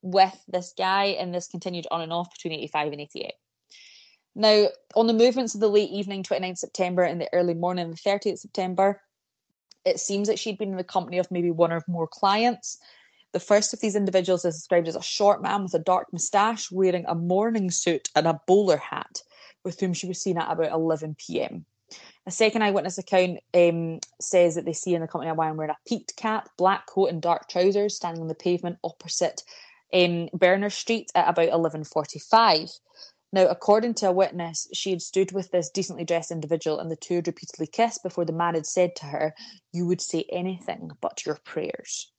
[0.00, 3.32] with this guy, and this continued on and off between 85 and 88.
[4.34, 7.96] Now, on the movements of the late evening, 29th September, and the early morning, the
[7.96, 9.00] 30th September,
[9.84, 12.78] it seems that she'd been in the company of maybe one or more clients.
[13.32, 16.70] The first of these individuals is described as a short man with a dark moustache,
[16.70, 19.22] wearing a morning suit and a bowler hat,
[19.64, 21.66] with whom she was seen at about 11 pm.
[22.26, 25.70] A second eyewitness account um, says that they see in the company a man wearing
[25.70, 29.42] a peaked cap, black coat, and dark trousers, standing on the pavement opposite
[29.90, 32.78] in Berner Street at about 11.45.
[33.34, 36.96] Now, according to a witness, she had stood with this decently dressed individual and the
[36.96, 39.34] two had repeatedly kissed before the man had said to her,
[39.72, 42.12] You would say anything but your prayers.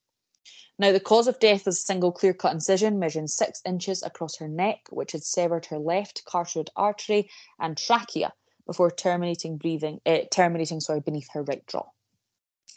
[0.79, 4.37] Now, the cause of death was a single clear cut incision measuring six inches across
[4.37, 8.33] her neck, which had severed her left carotid artery and trachea
[8.65, 11.89] before terminating breathing, uh, terminating sorry, beneath her right jaw.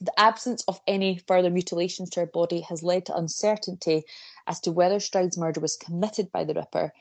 [0.02, 4.04] The absence of any further mutilations to her body has led to uncertainty
[4.46, 6.92] as to whether Stride's murder was committed by the Ripper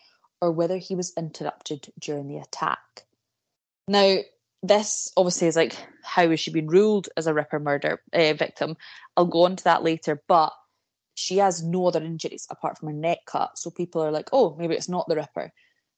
[0.41, 3.05] or whether he was interrupted during the attack.
[3.87, 4.17] Now,
[4.63, 8.77] this obviously is like how has she been ruled as a Ripper murder uh, victim?
[9.15, 10.53] I'll go on to that later, but
[11.15, 14.55] she has no other injuries apart from her neck cut, so people are like, oh,
[14.57, 15.51] maybe it's not the Ripper.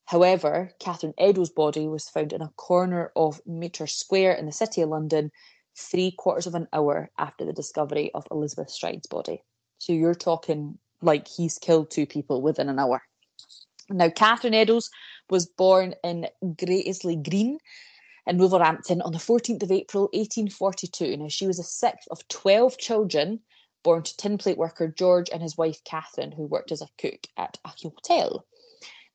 [0.06, 4.82] However, Catherine Eddowes' body was found in a corner of Mitre Square in the City
[4.82, 5.32] of London
[5.78, 9.44] three quarters of an hour after the discovery of Elizabeth Stride's body.
[9.80, 13.02] So you're talking like he's killed two people within an hour.
[13.90, 14.90] Now, Catherine Eddowes
[15.30, 17.60] was born in Graiseley Green
[18.26, 21.18] in Wolverhampton on the 14th of April 1842.
[21.18, 23.40] Now, she was the sixth of 12 children
[23.84, 27.58] born to tinplate worker George and his wife Catherine, who worked as a cook at
[27.64, 28.46] a hotel.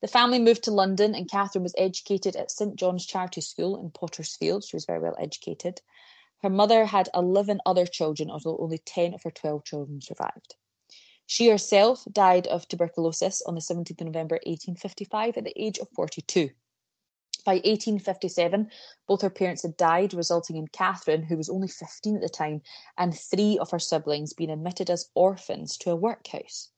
[0.00, 3.90] The family moved to London, and Catherine was educated at St John's Charity School in
[3.90, 4.64] Pottersfield.
[4.64, 5.82] She was very well educated.
[6.42, 10.56] Her mother had 11 other children, although only 10 of her 12 children survived.
[11.35, 15.88] She herself died of tuberculosis on the 17th of November 1855 at the age of
[15.97, 16.51] 42.
[17.47, 18.71] By 1857,
[19.09, 22.61] both her parents had died, resulting in Catherine, who was only 15 at the time,
[22.99, 26.68] and three of her siblings being admitted as orphans to a workhouse.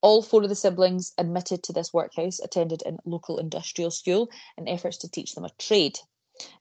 [0.00, 4.28] All four of the siblings admitted to this workhouse attended a local industrial school
[4.58, 6.00] in efforts to teach them a trade.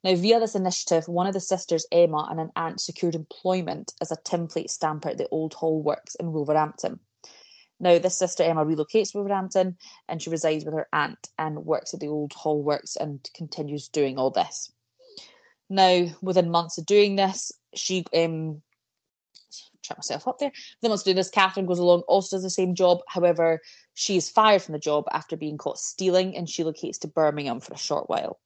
[0.03, 4.11] Now, via this initiative, one of the sisters, Emma, and an aunt secured employment as
[4.11, 6.99] a tinplate stamper at the Old Hall Works in Wolverhampton.
[7.83, 11.93] Now, this sister Emma relocates to Wolverhampton and she resides with her aunt and works
[11.93, 14.71] at the Old Hall Works and continues doing all this.
[15.69, 18.61] Now, within months of doing this, she um
[19.83, 20.53] try myself up there.
[20.81, 22.99] Months of doing this, Catherine goes along, also does the same job.
[23.09, 23.59] However,
[23.95, 27.59] she is fired from the job after being caught stealing and she locates to Birmingham
[27.59, 28.39] for a short while.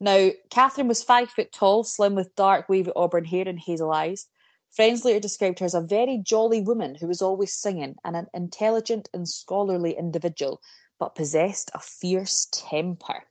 [0.00, 4.26] Now, Catherine was five foot tall, slim with dark, wavy auburn hair and hazel eyes.
[4.72, 8.28] Friends later described her as a very jolly woman who was always singing and an
[8.32, 10.62] intelligent and scholarly individual,
[10.98, 13.24] but possessed a fierce temper.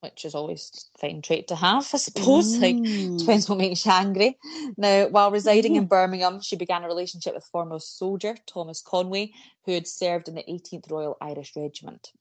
[0.00, 2.56] Which is always a fine trait to have, I suppose.
[2.60, 3.10] Mm.
[3.10, 4.38] Like depends what makes you angry.
[4.76, 9.32] Now, while residing in Birmingham, she began a relationship with former soldier Thomas Conway,
[9.66, 12.12] who had served in the 18th Royal Irish Regiment.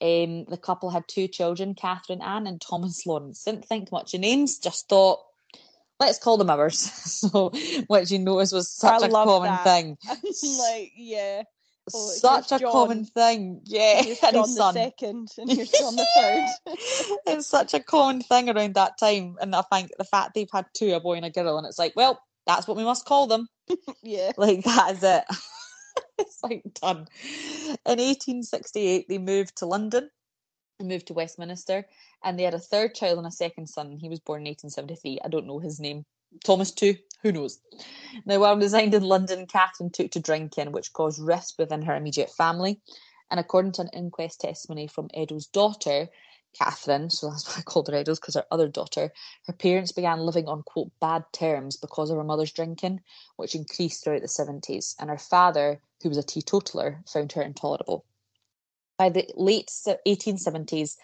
[0.00, 3.44] Um, the couple had two children, Catherine Anne and Thomas Lawrence.
[3.44, 5.20] Didn't think much of names, just thought,
[6.00, 6.78] let's call them ours.
[6.80, 7.50] so,
[7.86, 9.64] which you notice was such I a common that.
[9.64, 9.98] thing.
[10.58, 11.42] like, yeah.
[11.94, 14.02] Oh, such a John, common thing, yeah.
[14.20, 14.74] John the son.
[14.74, 16.44] second, and here's John the third.
[17.28, 20.66] it's such a common thing around that time, and I think the fact they've had
[20.74, 23.28] two, a boy and a girl, and it's like, well, that's what we must call
[23.28, 23.48] them.
[24.02, 25.24] yeah, like that is it.
[26.18, 27.06] it's like done.
[27.86, 30.10] In 1868, they moved to London and
[30.80, 31.86] moved to Westminster,
[32.22, 33.96] and they had a third child and a second son.
[33.96, 35.20] He was born in 1873.
[35.24, 36.04] I don't know his name.
[36.44, 36.96] Thomas too.
[37.22, 37.60] Who knows?
[38.26, 42.30] Now, while residing in London, Catherine took to drinking, which caused rifts within her immediate
[42.30, 42.80] family.
[43.30, 46.08] And according to an inquest testimony from Eddowes' daughter,
[46.58, 49.12] Catherine, so that's why I called her Eddowes, because her other daughter,
[49.46, 53.00] her parents began living on quote bad terms because of her mother's drinking,
[53.36, 58.04] which increased throughout the 70s, and her father, who was a teetotaler, found her intolerable.
[58.98, 60.96] By the late 1870s,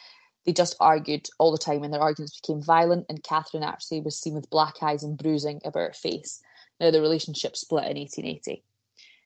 [0.45, 4.19] they just argued all the time, and their arguments became violent, and Catherine actually was
[4.19, 6.41] seen with black eyes and bruising about her face.
[6.81, 8.65] Now, the relationship split in 1880.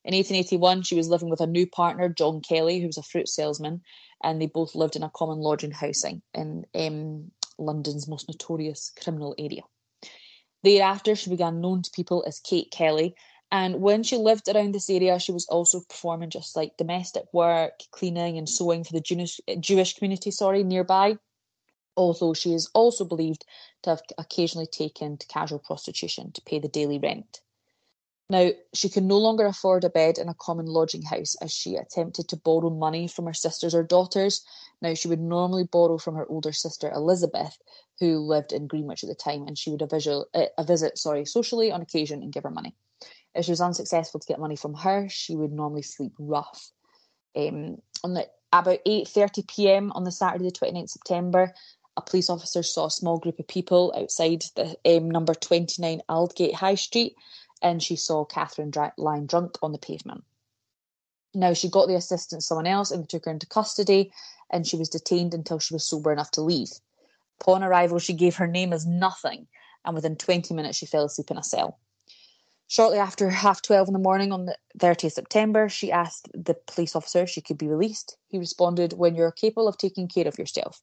[0.05, 3.29] In 1881, she was living with a new partner, John Kelly, who was a fruit
[3.29, 3.83] salesman,
[4.23, 9.35] and they both lived in a common lodging housing in um, London's most notorious criminal
[9.39, 9.63] area.
[10.63, 13.15] Thereafter, she began known to people as Kate Kelly,
[13.53, 17.81] and when she lived around this area, she was also performing just like domestic work,
[17.93, 21.17] cleaning and sewing for the Jewish, Jewish community, sorry, nearby.
[21.97, 23.45] Although she is also believed
[23.83, 27.41] to have occasionally taken to casual prostitution to pay the daily rent.
[28.29, 31.77] Now, she could no longer afford a bed in a common lodging house as she
[31.77, 34.45] attempted to borrow money from her sisters or daughters.
[34.83, 37.57] Now, she would normally borrow from her older sister Elizabeth,
[38.01, 40.99] who lived in Greenwich at the time, and she would a, visual, uh, a visit
[40.99, 42.75] sorry, socially on occasion and give her money.
[43.37, 46.71] If she was unsuccessful to get money from her, she would normally sleep rough.
[47.37, 49.93] Um, on the about 8:30 p.m.
[49.93, 51.53] on the Saturday, the 29th September,
[51.97, 56.55] a police officer saw a small group of people outside the um, number 29 Aldgate
[56.55, 57.17] High Street
[57.63, 60.25] and she saw Catherine lying drunk on the pavement.
[61.35, 64.13] Now, she got the assistance of someone else and took her into custody,
[64.51, 66.71] and she was detained until she was sober enough to leave.
[67.41, 69.47] Upon arrival, she gave her name as nothing,
[69.85, 71.79] and within 20 minutes, she fell asleep in a cell.
[72.69, 76.97] Shortly after half 12 in the morning on the 30th September, she asked the police
[76.97, 78.17] officer if she could be released.
[78.29, 80.83] He responded, When you're capable of taking care of yourself.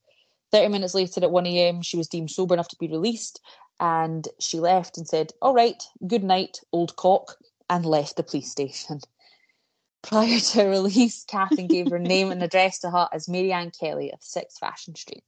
[0.52, 3.42] 30 minutes later at 1am, she was deemed sober enough to be released,
[3.80, 7.36] and she left and said, All right, good night, old cock,
[7.70, 9.02] and left the police station.
[10.04, 13.72] Prior to her release, Catherine gave her name and address to her as Mary Ann
[13.72, 15.24] Kelly of 6 Fashion Street.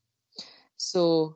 [0.77, 1.35] So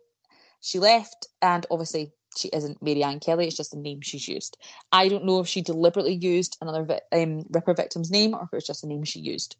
[0.62, 4.58] she left, and obviously she isn't Mary Ann Kelly, it's just the name she's used.
[4.92, 8.58] I don't know if she deliberately used another um, Ripper victim's name or if it
[8.58, 9.56] was just a name she used.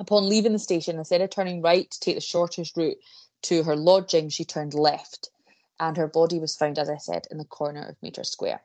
[0.00, 2.98] Upon leaving the station, instead of turning right to take the shortest route
[3.42, 5.30] to her lodging, she turned left,
[5.80, 8.62] and her body was found, as I said, in the corner of Mitre Square.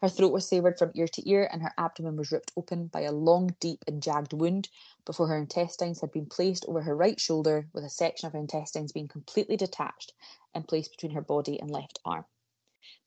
[0.00, 3.02] Her throat was severed from ear to ear, and her abdomen was ripped open by
[3.02, 4.68] a long, deep, and jagged wound
[5.04, 8.40] before her intestines had been placed over her right shoulder, with a section of her
[8.40, 10.12] intestines being completely detached
[10.52, 12.24] and placed between her body and left arm.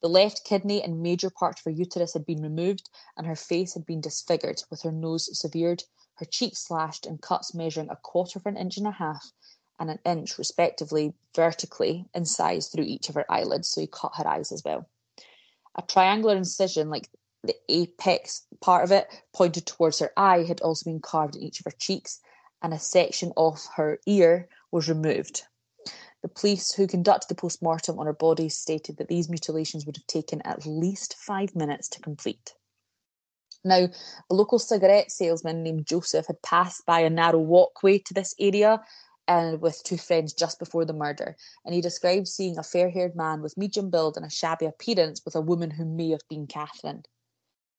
[0.02, 3.74] The left kidney and major part of her uterus had been removed, and her face
[3.74, 8.40] had been disfigured, with her nose severed, her cheeks slashed, and cuts measuring a quarter
[8.40, 9.34] of an inch and a half
[9.78, 13.68] and an inch, respectively, vertically in size through each of her eyelids.
[13.68, 14.88] So he cut her eyes as well
[15.76, 17.10] a triangular incision, like
[17.44, 21.60] the apex part of it, pointed towards her eye, had also been carved in each
[21.60, 22.22] of her cheeks,
[22.62, 25.44] and a section of her ear was removed.
[26.26, 29.96] The police who conducted the post mortem on her body stated that these mutilations would
[29.98, 32.56] have taken at least five minutes to complete.
[33.64, 33.90] Now,
[34.28, 38.84] a local cigarette salesman named Joseph had passed by a narrow walkway to this area
[39.28, 43.16] and with two friends just before the murder, and he described seeing a fair haired
[43.16, 46.48] man with medium build and a shabby appearance with a woman who may have been
[46.48, 47.04] Catherine.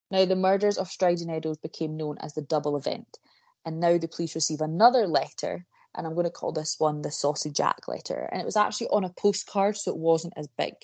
[0.09, 3.19] Now, the murders of Stride and Eddowes became known as the double event,
[3.65, 5.67] and now the police receive another letter,
[5.97, 8.89] and I'm going to call this one the Saucy Jack letter, and it was actually
[8.89, 10.75] on a postcard, so it wasn't as big.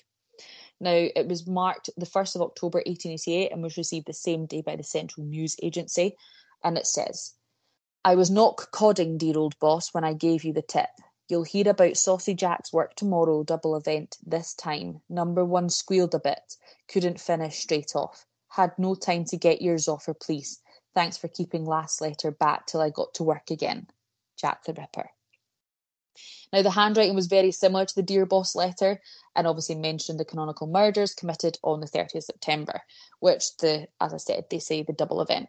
[0.80, 4.62] Now, it was marked the 1st of October 1888 and was received the same day
[4.62, 6.16] by the Central News Agency,
[6.64, 7.34] and it says,
[8.04, 10.90] I was not codding, dear old boss, when I gave you the tip.
[11.28, 15.02] You'll hear about Saucy Jack's work tomorrow, double event, this time.
[15.08, 16.56] Number one squealed a bit,
[16.88, 18.26] couldn't finish straight off.
[18.48, 20.60] Had no time to get yours off her, please.
[20.94, 23.86] Thanks for keeping last letter back till I got to work again.
[24.42, 25.08] Jack the Ripper.
[26.52, 29.00] Now, the handwriting was very similar to the Dear Boss letter
[29.34, 32.82] and obviously mentioned the canonical murders committed on the 30th September,
[33.20, 35.48] which, the as I said, they say the double event.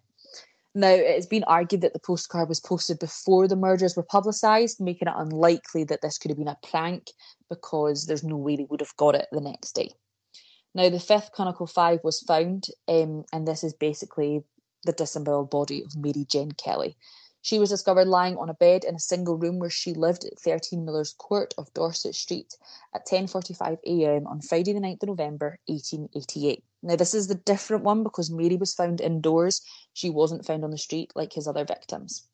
[0.75, 4.79] Now, it has been argued that the postcard was posted before the murders were publicised,
[4.79, 7.11] making it unlikely that this could have been a prank
[7.49, 9.91] because there's no way they would have got it the next day.
[10.73, 14.43] Now, the fifth Chronicle 5 was found, um, and this is basically
[14.85, 16.97] the disemboweled body of Mary Jane Kelly.
[17.43, 20.39] She was discovered lying on a bed in a single room where she lived at
[20.39, 22.55] 13 Miller's Court of Dorset Street
[22.95, 26.63] at 10.45am on Friday the 9th of November 1888.
[26.83, 29.61] Now, this is the different one because Mary was found indoors.
[29.91, 32.25] She wasn't found on the street like his other victims.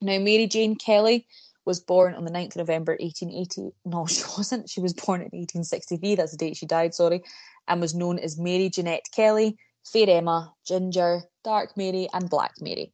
[0.00, 1.26] Now, Mary Jane Kelly
[1.64, 3.74] was born on the 9th of November 1880.
[3.86, 4.70] No, she wasn't.
[4.70, 6.14] She was born in 1863.
[6.14, 7.24] That's the date she died, sorry.
[7.66, 12.92] And was known as Mary Jeanette Kelly, Fair Emma, Ginger, Dark Mary, and Black Mary.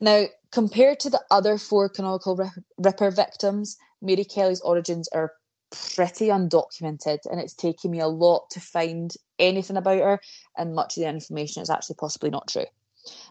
[0.00, 2.38] Now, compared to the other four canonical
[2.78, 5.32] Ripper victims, Mary Kelly's origins are
[5.70, 10.20] pretty undocumented, and it's taken me a lot to find anything about her,
[10.56, 12.66] and much of the information is actually possibly not true.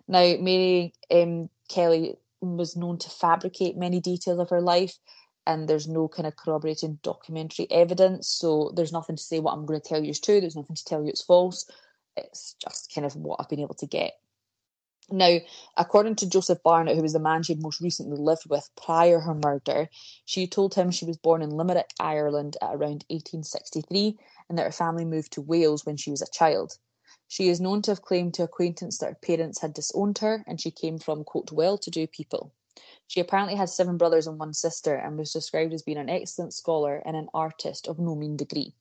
[0.07, 4.97] Now, Mary um, Kelly was known to fabricate many details of her life,
[5.45, 9.65] and there's no kind of corroborating documentary evidence, so there's nothing to say what I'm
[9.65, 11.65] going to tell you is true, there's nothing to tell you it's false.
[12.17, 14.13] It's just kind of what I've been able to get.
[15.11, 15.37] Now,
[15.77, 19.21] according to Joseph Barnett, who was the man she had most recently lived with prior
[19.21, 19.89] her murder,
[20.25, 24.71] she told him she was born in Limerick, Ireland at around 1863 and that her
[24.73, 26.77] family moved to Wales when she was a child.
[27.29, 30.59] She is known to have claimed to acquaintance that her parents had disowned her and
[30.59, 32.51] she came from, quote, well to do people.
[33.07, 36.53] She apparently had seven brothers and one sister and was described as being an excellent
[36.53, 38.75] scholar and an artist of no mean degree.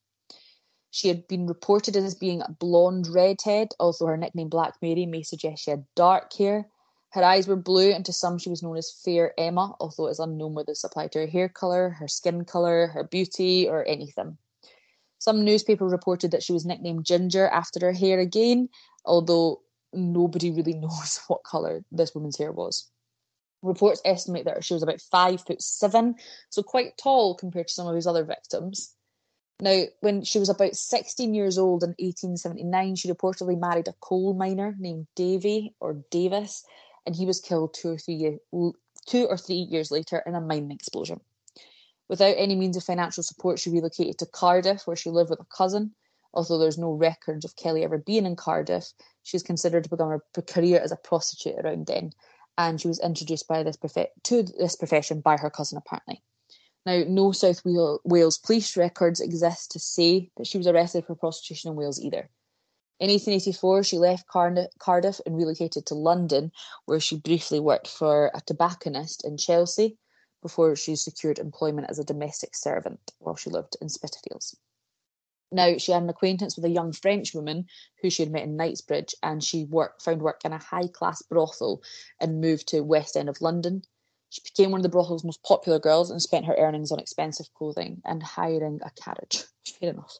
[0.96, 5.22] She had been reported as being a blonde redhead, although her nickname Black Mary may
[5.22, 6.70] suggest she had dark hair.
[7.10, 10.12] Her eyes were blue, and to some she was known as Fair Emma, although it
[10.12, 13.86] is unknown whether this applied to her hair colour, her skin colour, her beauty, or
[13.86, 14.38] anything.
[15.18, 18.70] Some newspaper reported that she was nicknamed Ginger after her hair again,
[19.04, 19.60] although
[19.92, 22.90] nobody really knows what colour this woman's hair was.
[23.60, 26.14] Reports estimate that she was about five foot seven,
[26.48, 28.95] so quite tall compared to some of his other victims.
[29.58, 34.34] Now, when she was about 16 years old in 1879, she reportedly married a coal
[34.34, 36.62] miner named Davy or Davis,
[37.06, 38.38] and he was killed two or three,
[39.06, 41.20] two or three years later in a mining explosion.
[42.08, 45.46] Without any means of financial support, she relocated to Cardiff, where she lived with a
[45.46, 45.94] cousin.
[46.34, 48.92] Although there's no record of Kelly ever being in Cardiff,
[49.22, 52.12] she considered to become a career as a prostitute around then,
[52.58, 56.22] and she was introduced by this prof- to this profession by her cousin, apparently.
[56.86, 61.70] Now, no South Wales police records exist to say that she was arrested for prostitution
[61.70, 62.30] in Wales either.
[63.00, 66.52] In 1884, she left Cardiff and relocated to London,
[66.84, 69.98] where she briefly worked for a tobacconist in Chelsea
[70.40, 74.56] before she secured employment as a domestic servant while she lived in Spitalfields.
[75.50, 77.66] Now, she had an acquaintance with a young French woman
[78.00, 81.20] who she had met in Knightsbridge, and she worked, found work in a high class
[81.22, 81.82] brothel
[82.20, 83.82] and moved to West End of London.
[84.36, 87.54] She became one of the brothel's most popular girls and spent her earnings on expensive
[87.54, 89.44] clothing and hiring a carriage.
[89.80, 90.18] Fair enough.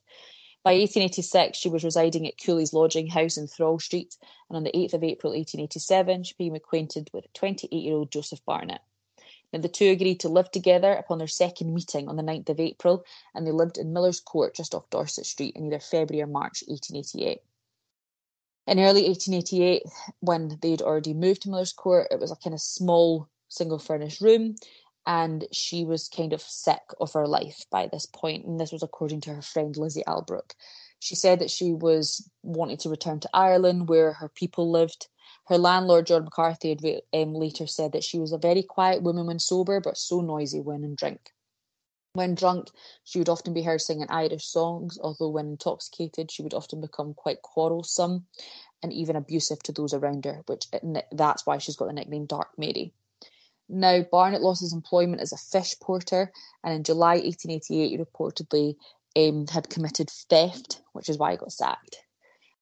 [0.64, 4.17] By 1886, she was residing at Cooley's lodging house in Thrawl Street,
[4.49, 8.43] and on the 8th of April 1887, she became acquainted with 28 year old Joseph
[8.47, 8.81] Barnett.
[9.53, 12.59] Now, the two agreed to live together upon their second meeting on the 9th of
[12.59, 13.05] April,
[13.35, 16.64] and they lived in Miller's Court just off Dorset Street in either February or March
[16.67, 17.43] 1888.
[18.67, 19.83] In early 1888,
[20.21, 24.20] when they'd already moved to Miller's Court, it was a kind of small single furnished
[24.20, 24.57] room,
[25.07, 28.82] and she was kind of sick of her life by this point, and this was
[28.82, 30.52] according to her friend Lizzie Albrook.
[30.98, 35.09] She said that she was wanting to return to Ireland where her people lived.
[35.46, 39.26] Her landlord, John McCarthy, had um, later said that she was a very quiet woman
[39.26, 41.32] when sober, but so noisy when in drink.
[42.14, 42.70] When drunk,
[43.04, 47.12] she would often be heard singing Irish songs, although when intoxicated, she would often become
[47.12, 48.26] quite quarrelsome
[48.82, 50.66] and even abusive to those around her, which
[51.12, 52.94] that's why she's got the nickname Dark Mary.
[53.69, 58.77] Now, Barnett lost his employment as a fish porter, and in July 1888, he reportedly
[59.17, 61.99] um, had committed theft, which is why he got sacked.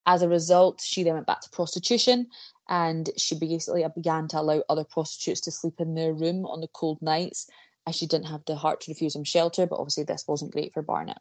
[0.07, 2.29] As a result, she then went back to prostitution,
[2.69, 6.69] and she basically began to allow other prostitutes to sleep in their room on the
[6.69, 7.49] cold nights,
[7.87, 9.67] as she didn't have the heart to refuse them shelter.
[9.67, 11.21] But obviously, this wasn't great for Barnett.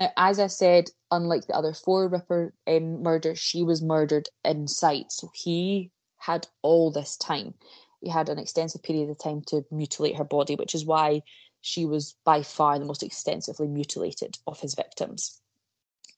[0.00, 4.66] Now, as I said, unlike the other four Ripper um, murders, she was murdered in
[4.66, 7.54] sight, so he had all this time
[8.02, 11.22] he had an extensive period of time to mutilate her body, which is why
[11.60, 15.40] she was by far the most extensively mutilated of his victims.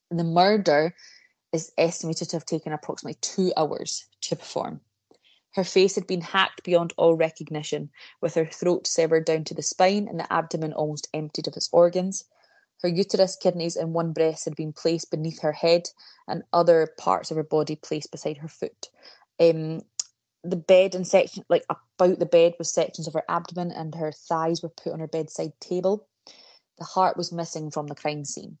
[0.09, 0.95] The murder
[1.53, 4.81] is estimated to have taken approximately two hours to perform.
[5.53, 9.61] Her face had been hacked beyond all recognition, with her throat severed down to the
[9.61, 12.25] spine and the abdomen almost emptied of its organs.
[12.81, 15.89] Her uterus, kidneys, and one breast had been placed beneath her head,
[16.27, 18.89] and other parts of her body placed beside her foot.
[19.39, 19.83] Um,
[20.49, 24.11] the bed and section like about the bed was sections of her abdomen and her
[24.11, 26.07] thighs were put on her bedside table.
[26.77, 28.57] The heart was missing from the crime scene.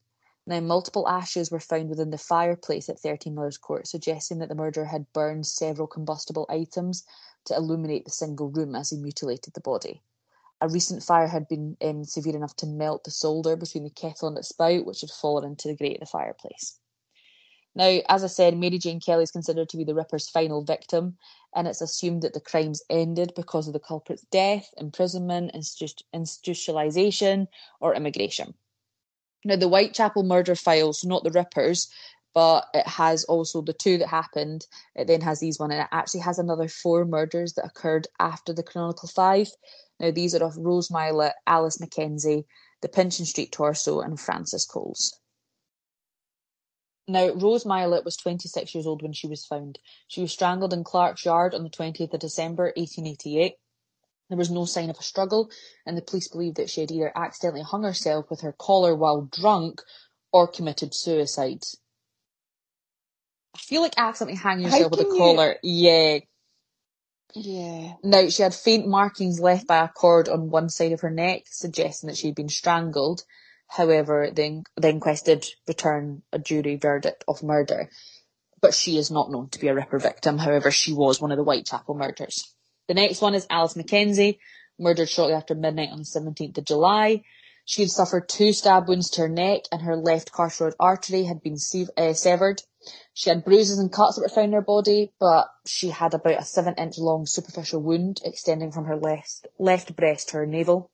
[0.47, 4.55] Now, multiple ashes were found within the fireplace at 13 Miller's Court, suggesting that the
[4.55, 7.03] murderer had burned several combustible items
[7.45, 10.01] to illuminate the single room as he mutilated the body.
[10.61, 14.27] A recent fire had been um, severe enough to melt the solder between the kettle
[14.27, 16.79] and its spout, which had fallen into the grate of the fireplace.
[17.75, 21.17] Now, as I said, Mary Jane Kelly is considered to be the Ripper's final victim,
[21.53, 27.47] and it's assumed that the crimes ended because of the culprit's death, imprisonment, institutionalization,
[27.81, 28.53] or immigration.
[29.43, 31.89] Now, the Whitechapel murder files, not the Rippers,
[32.33, 34.65] but it has also the two that happened.
[34.95, 38.53] It then has these one, and it actually has another four murders that occurred after
[38.53, 39.49] the canonical five.
[39.99, 42.45] Now, these are of Rose Mylett, Alice Mackenzie,
[42.81, 45.19] the Pinchin Street torso, and Frances Coles.
[47.07, 49.77] Now, Rose Mylett was 26 years old when she was found.
[50.07, 53.55] She was strangled in Clark's Yard on the 20th of December 1888.
[54.29, 55.51] There was no sign of a struggle,
[55.85, 59.29] and the police believed that she had either accidentally hung herself with her collar while
[59.31, 59.81] drunk
[60.31, 61.63] or committed suicide.
[63.55, 65.17] I feel like accidentally hanging yourself with a you...
[65.17, 65.57] collar.
[65.61, 66.19] Yeah.
[67.35, 67.93] Yeah.
[68.03, 71.43] Now, she had faint markings left by a cord on one side of her neck,
[71.45, 73.23] suggesting that she had been strangled.
[73.67, 77.89] However, the, the inquest did return a jury verdict of murder,
[78.61, 80.37] but she is not known to be a Ripper victim.
[80.37, 82.53] However, she was one of the Whitechapel murders.
[82.87, 84.39] The next one is Alice Mackenzie,
[84.79, 87.23] murdered shortly after midnight on the 17th of July.
[87.65, 91.41] She had suffered two stab wounds to her neck and her left carotid artery had
[91.41, 92.61] been se- uh, severed.
[93.15, 96.39] She had bruises and cuts that were found in her body, but she had about
[96.39, 100.91] a seven inch long superficial wound extending from her left, left breast to her navel.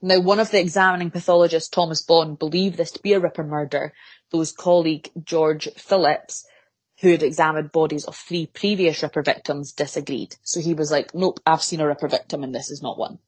[0.00, 3.92] Now, one of the examining pathologists, Thomas Bond, believed this to be a Ripper murder,
[4.30, 6.46] his colleague, George Phillips,
[7.00, 10.36] who had examined bodies of three previous Ripper victims, disagreed.
[10.42, 13.18] So he was like, nope, I've seen a Ripper victim and this is not one.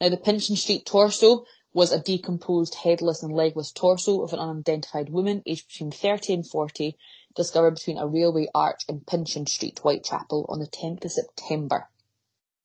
[0.00, 5.08] Now, the Pinchin Street torso was a decomposed headless and legless torso of an unidentified
[5.08, 6.96] woman aged between 30 and 40,
[7.34, 11.88] discovered between a railway arch and Pinchin Street, Whitechapel, on the 10th of September.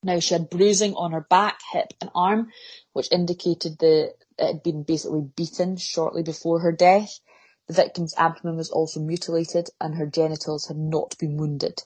[0.04, 2.52] Now, she had bruising on her back, hip, and arm,
[2.94, 7.20] which indicated that it had been basically beaten shortly before her death.
[7.68, 11.84] The victim's abdomen was also mutilated, and her genitals had not been wounded.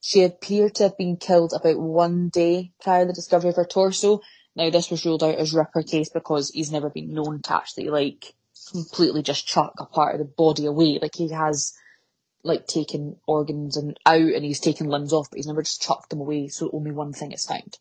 [0.00, 3.66] She appeared to have been killed about one day prior to the discovery of her
[3.66, 4.22] torso.
[4.56, 7.90] Now, this was ruled out as Ripper case because he's never been known to actually,
[7.90, 8.34] like,
[8.70, 10.98] completely just chuck a part of the body away.
[11.00, 11.74] Like, he has,
[12.42, 16.10] like, taken organs and out and he's taken limbs off, but he's never just chucked
[16.10, 17.78] them away, so only one thing is found.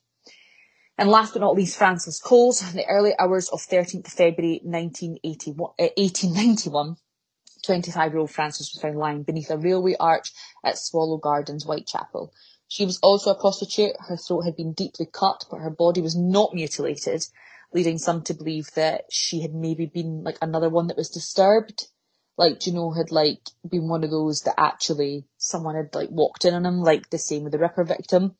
[0.97, 2.61] And last but not least, Frances Coles.
[2.61, 6.97] In the early hours of 13th February 1981, uh, 1891,
[7.65, 10.33] 25-year-old Frances was found lying beneath a railway arch
[10.63, 12.33] at Swallow Gardens, Whitechapel.
[12.67, 13.95] She was also a prostitute.
[13.99, 17.25] Her throat had been deeply cut, but her body was not mutilated,
[17.73, 21.87] leading some to believe that she had maybe been like another one that was disturbed.
[22.39, 26.45] Like, you know, had like been one of those that actually someone had like walked
[26.45, 28.37] in on him, like the same with the Ripper victim.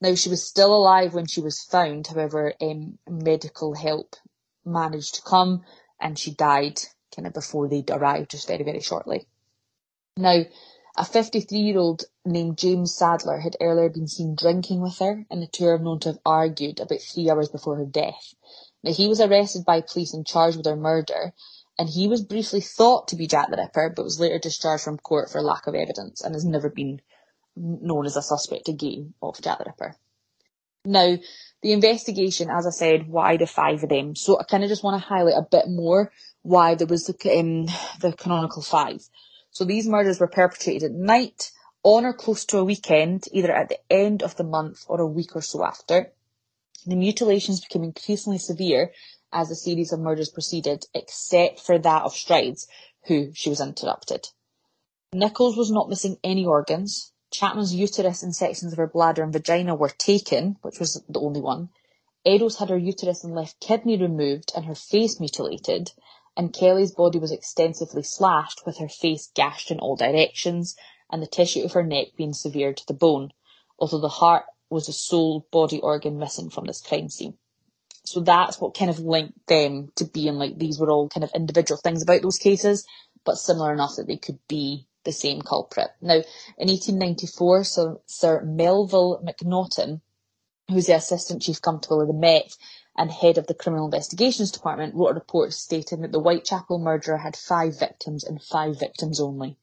[0.00, 4.16] Now, she was still alive when she was found, however, um, medical help
[4.64, 5.64] managed to come
[6.00, 6.80] and she died
[7.14, 9.28] kind of before they'd arrived, just very, very shortly.
[10.16, 10.44] Now,
[10.96, 15.42] a 53 year old named James Sadler had earlier been seen drinking with her, and
[15.42, 18.34] the two are known to have argued about three hours before her death.
[18.84, 21.34] Now, he was arrested by police and charged with her murder,
[21.78, 24.98] and he was briefly thought to be Jack the Ripper, but was later discharged from
[24.98, 27.00] court for lack of evidence and has never been
[27.56, 29.96] known as a suspect again of Jack the Ripper.
[30.84, 31.18] Now,
[31.62, 34.16] the investigation, as I said, why the five of them?
[34.16, 36.12] So I kind of just want to highlight a bit more
[36.42, 37.66] why there was the, um,
[38.00, 39.02] the canonical five.
[39.50, 41.50] So these murders were perpetrated at night,
[41.82, 45.06] on or close to a weekend, either at the end of the month or a
[45.06, 46.12] week or so after.
[46.86, 48.92] The mutilations became increasingly severe
[49.32, 52.66] as the series of murders proceeded, except for that of Strides,
[53.06, 54.28] who she was interrupted.
[55.12, 57.12] Nichols was not missing any organs.
[57.30, 61.40] Chapman's uterus and sections of her bladder and vagina were taken, which was the only
[61.40, 61.70] one.
[62.24, 65.92] Eddowes had her uterus and left kidney removed and her face mutilated,
[66.36, 70.76] and Kelly's body was extensively slashed with her face gashed in all directions
[71.10, 73.32] and the tissue of her neck being severed to the bone,
[73.78, 77.38] although the heart was the sole body organ missing from this crime scene.
[78.08, 81.30] So that's what kind of linked them to being like these were all kind of
[81.34, 82.86] individual things about those cases,
[83.24, 85.88] but similar enough that they could be the same culprit.
[86.00, 86.22] Now,
[86.58, 90.00] in 1894, Sir, Sir Melville Macnaghten,
[90.68, 92.56] who was the Assistant Chief Constable of the Met
[92.96, 97.18] and head of the Criminal Investigations Department, wrote a report stating that the Whitechapel murderer
[97.18, 99.56] had five victims and five victims only.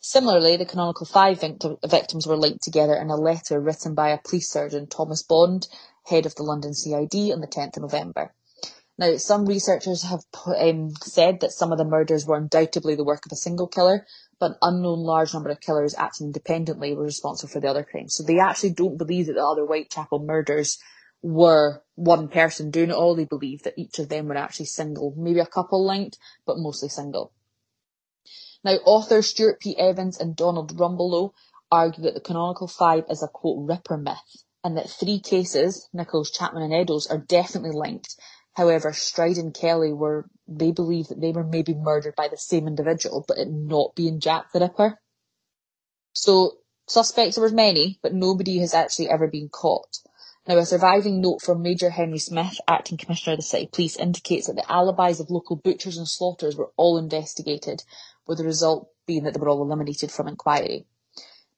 [0.00, 4.50] Similarly, the canonical five victims were linked together in a letter written by a police
[4.50, 5.68] surgeon, Thomas Bond,
[6.04, 8.34] head of the London CID, on the 10th of November.
[8.98, 13.24] Now, some researchers have um, said that some of the murders were undoubtedly the work
[13.24, 14.06] of a single killer,
[14.38, 18.14] but an unknown large number of killers acting independently were responsible for the other crimes.
[18.14, 20.78] So they actually don't believe that the other Whitechapel murders
[21.22, 23.14] were one person doing it all.
[23.14, 26.88] They believe that each of them were actually single, maybe a couple linked, but mostly
[26.88, 27.32] single.
[28.64, 29.76] Now, authors Stuart P.
[29.76, 31.32] Evans and Donald Rumbelow
[31.70, 36.30] argue that the canonical five is a quote ripper myth, and that three cases, Nichols,
[36.30, 38.16] Chapman and Eddowes, are definitely linked,
[38.54, 42.66] However, Stride and Kelly were, they believe that they were maybe murdered by the same
[42.66, 45.00] individual, but it not being Jack the Ripper.
[46.12, 49.98] So, suspects there was many, but nobody has actually ever been caught.
[50.46, 54.48] Now, a surviving note from Major Henry Smith, Acting Commissioner of the City Police, indicates
[54.48, 57.84] that the alibis of local butchers and slaughterers were all investigated,
[58.26, 60.84] with the result being that they were all eliminated from inquiry.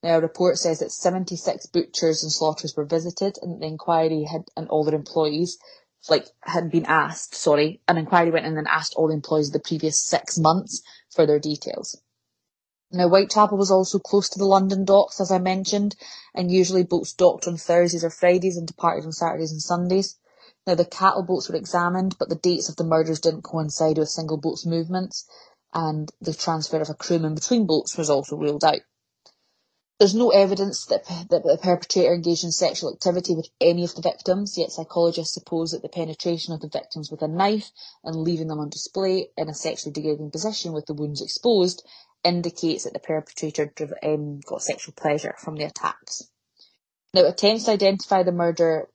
[0.04, 4.44] Now, a report says that 76 butchers and slaughterers were visited, and the inquiry had,
[4.54, 5.56] and all their employees
[6.10, 9.54] like had been asked, sorry, an inquiry went in and asked all the employees of
[9.54, 11.96] the previous six months for their details.
[12.92, 15.96] Now, Whitechapel was also close to the London docks, as I mentioned,
[16.34, 20.18] and usually boats docked on Thursdays or Fridays and departed on Saturdays and Sundays.
[20.66, 24.10] Now, the cattle boats were examined, but the dates of the murders didn't coincide with
[24.10, 25.24] single boats' movements,
[25.72, 28.80] and the transfer of a crewman between boats was also ruled out.
[29.98, 34.02] There's no evidence that, that the perpetrator engaged in sexual activity with any of the
[34.02, 37.70] victims, yet psychologists suppose that the penetration of the victims with a knife
[38.04, 41.86] and leaving them on display in a sexually degrading position with the wounds exposed
[42.24, 43.72] indicates that the perpetrator
[44.02, 46.24] um, got sexual pleasure from the attacks.
[47.14, 48.88] Now, attempts to identify the murder,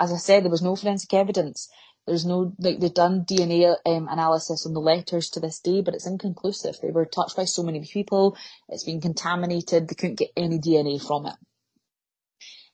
[0.00, 1.68] as I said, there was no forensic evidence.
[2.06, 5.94] There's no, like, they've done DNA um, analysis on the letters to this day, but
[5.94, 6.76] it's inconclusive.
[6.80, 8.36] They were touched by so many people,
[8.68, 11.34] it's been contaminated, they couldn't get any DNA from it.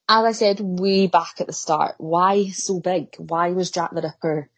[0.09, 3.15] As I said way back at the start, why so big?
[3.17, 4.51] Why was Jack the Ripper,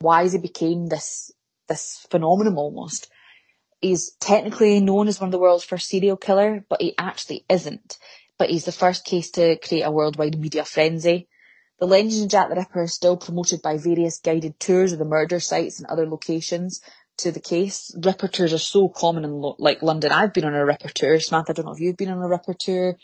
[0.00, 1.32] why has he became this,
[1.68, 3.08] this phenomenon almost?
[3.80, 7.98] he's technically known as one of the world's first serial killer, but he actually isn't.
[8.38, 11.28] But he's the first case to create a worldwide media frenzy.
[11.78, 15.04] The legend of Jack the Ripper is still promoted by various guided tours of the
[15.04, 16.80] murder sites and other locations
[17.18, 17.94] to the case.
[17.96, 20.10] Ripper tours are so common in lo- like London.
[20.10, 21.20] I've been on a Ripper tour.
[21.20, 22.96] Samantha, I don't know if you've been on a Ripper tour.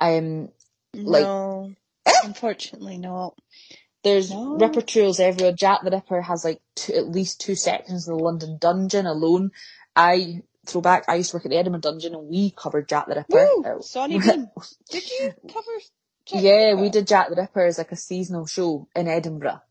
[0.00, 0.48] Um,
[0.94, 1.72] like no,
[2.24, 3.38] unfortunately not.
[4.02, 4.56] there's No.
[4.56, 5.52] Ripper tours everywhere.
[5.52, 9.50] Jack the Ripper has like two, at least two sections of the London Dungeon alone.
[9.96, 11.04] I throw back.
[11.08, 13.48] I used to work at the Edinburgh Dungeon, and we covered Jack the Ripper.
[13.54, 13.64] Woo!
[13.64, 14.18] Uh, Sonny
[14.90, 15.70] Did you cover?
[16.28, 19.62] Yeah, we did Jack the Ripper as like a seasonal show in Edinburgh.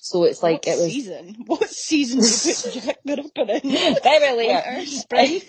[0.00, 1.36] So it's like what it was a season?
[1.46, 3.70] What season did you put Jack the Ripper in?
[4.02, 4.86] very.
[4.86, 5.40] Spring.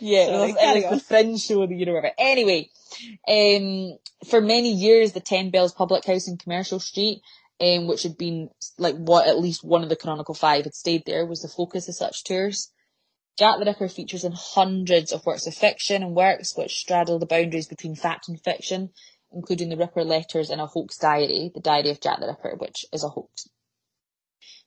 [0.00, 2.12] yeah, Sorry, it was, it was the fringe show of the whatever.
[2.18, 2.70] Anyway,
[3.28, 3.98] um,
[4.28, 7.22] for many years, the Ten Bells Public House in Commercial Street,
[7.60, 11.04] um, which had been like what at least one of the canonical five had stayed
[11.06, 12.71] there, was the focus of such tours.
[13.38, 17.24] Jack the Ripper features in hundreds of works of fiction and works which straddle the
[17.24, 18.90] boundaries between fact and fiction,
[19.32, 22.84] including the Ripper letters and a hoax diary, the Diary of Jack the Ripper, which
[22.92, 23.48] is a hoax.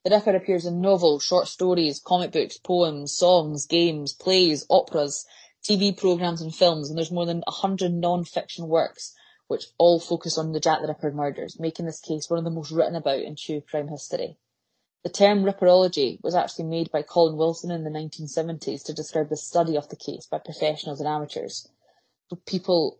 [0.03, 5.25] The Ripper appears in novels, short stories, comic books, poems, songs, games, plays, operas,
[5.63, 9.13] TV programmes and films, and there's more than a hundred non-fiction works
[9.47, 12.49] which all focus on the Jack the Ripper murders, making this case one of the
[12.49, 14.37] most written about in true crime history.
[15.05, 19.37] The term Ripperology was actually made by Colin Wilson in the 1970s to describe the
[19.37, 21.69] study of the case by professionals and amateurs.
[22.27, 22.97] So people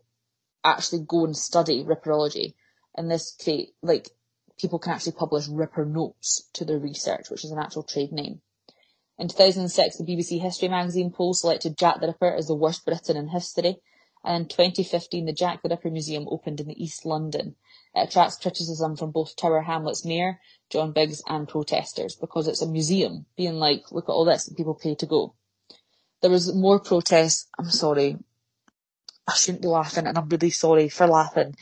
[0.62, 2.54] actually go and study Ripperology,
[2.96, 4.10] and this create like
[4.56, 8.40] people can actually publish Ripper notes to their research, which is an actual trade name.
[9.18, 13.16] In 2006, the BBC History magazine poll selected Jack the Ripper as the worst Briton
[13.16, 13.78] in history,
[14.24, 17.56] and in 2015, the Jack the Ripper Museum opened in the East London.
[17.96, 20.38] Attracts criticism from both Tower Hamlets Mayor,
[20.68, 24.56] John Biggs, and protesters because it's a museum, being like, look at all this, and
[24.56, 25.34] people pay to go.
[26.20, 27.48] There was more protests.
[27.58, 28.18] I'm sorry.
[29.26, 31.54] I shouldn't be laughing, and I'm really sorry for laughing.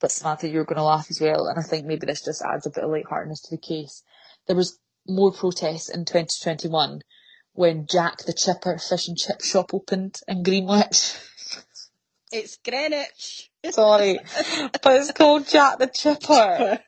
[0.00, 2.66] But Samantha, you're going to laugh as well, and I think maybe this just adds
[2.66, 4.02] a bit of lightheartedness to the case.
[4.46, 7.02] There was more protests in 2021
[7.52, 11.16] when Jack the Chipper fish and chip shop opened in Greenwich.
[12.32, 13.51] it's Greenwich.
[13.70, 14.18] Sorry,
[14.82, 16.80] but it's called Jack the Chipper.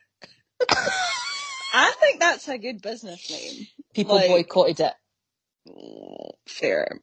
[1.75, 3.67] I think that's a good business name.
[3.95, 4.93] People Like- boycotted it
[5.69, 7.01] Mm, Fair.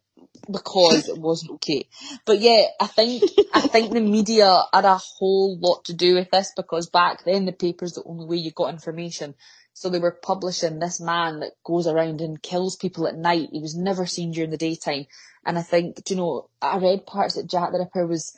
[0.51, 1.87] because it wasn't okay.
[2.25, 6.29] But yeah, I think I think the media had a whole lot to do with
[6.31, 9.33] this because back then the paper's the only way you got information.
[9.73, 13.49] So they were publishing this man that goes around and kills people at night.
[13.51, 15.07] He was never seen during the daytime.
[15.45, 18.31] And I think, do you know, I read parts that Jack the Ripper was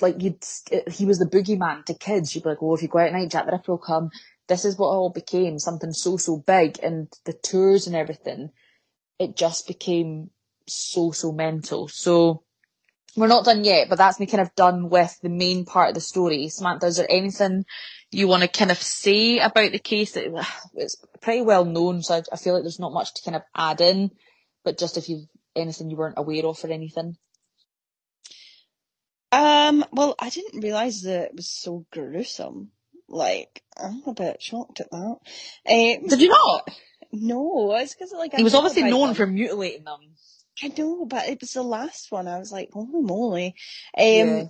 [0.00, 0.42] like you'd
[0.90, 2.34] he was the boogeyman to kids.
[2.34, 4.10] You'd be like, oh, if you go out at night, Jack the Ripper will come.
[4.48, 8.50] This is what all became something so so big, and the tours and everything.
[9.18, 10.30] It just became
[10.66, 11.88] so so mental.
[11.88, 12.42] So
[13.16, 15.94] we're not done yet, but that's me kind of done with the main part of
[15.94, 16.48] the story.
[16.48, 17.66] Samantha, is there anything
[18.10, 20.16] you want to kind of say about the case?
[20.74, 23.42] It's pretty well known, so I, I feel like there's not much to kind of
[23.54, 24.10] add in.
[24.64, 27.16] But just if you've anything you weren't aware of or anything.
[29.32, 32.70] Um, well, I didn't realise that it was so gruesome.
[33.08, 35.16] Like, I'm a bit shocked at that.
[35.68, 36.68] Um, Did you not?
[37.12, 39.14] no, it's because like He I was obviously known them.
[39.16, 40.00] for mutilating them.
[40.62, 42.28] I know, but it was the last one.
[42.28, 43.46] I was like, holy moly.
[43.96, 44.42] Um, Yeah.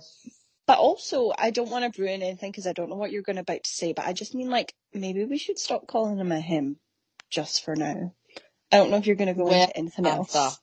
[0.65, 3.37] But also, I don't want to ruin anything because I don't know what you're going
[3.37, 3.91] about to say.
[3.91, 6.77] But I just mean like maybe we should stop calling him a him,
[7.29, 8.13] just for now.
[8.71, 10.61] I don't know if you're going to go Well, into anything else.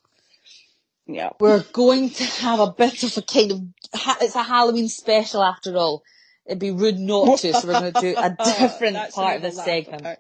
[1.15, 1.31] Yeah.
[1.41, 3.63] We're going to have a bit of a kind of,
[4.21, 6.03] it's a Halloween special after all.
[6.47, 9.43] It'd be rude not to, so we're going to do a different oh, part of
[9.43, 10.03] the this segment.
[10.03, 10.19] part.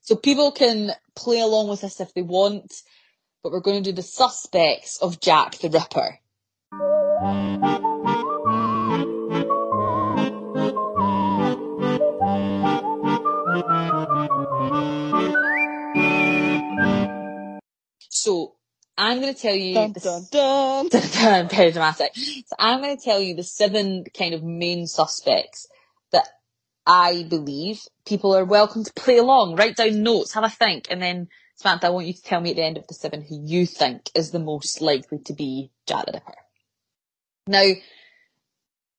[0.00, 2.72] So people can play along with us if they want,
[3.42, 6.20] but we're going to do the suspects of Jack the Ripper.
[18.10, 18.54] So
[18.96, 21.48] I'm going to tell you Dun, the dun, dun.
[21.48, 22.14] very dramatic.
[22.14, 25.66] So I'm going to tell you the seven kind of main suspects
[26.12, 26.28] that
[26.86, 31.02] I believe people are welcome to play along, write down notes, have a think, and
[31.02, 33.40] then Samantha, I want you to tell me at the end of the seven who
[33.44, 36.34] you think is the most likely to be Jack the Ripper.
[37.46, 37.72] Now,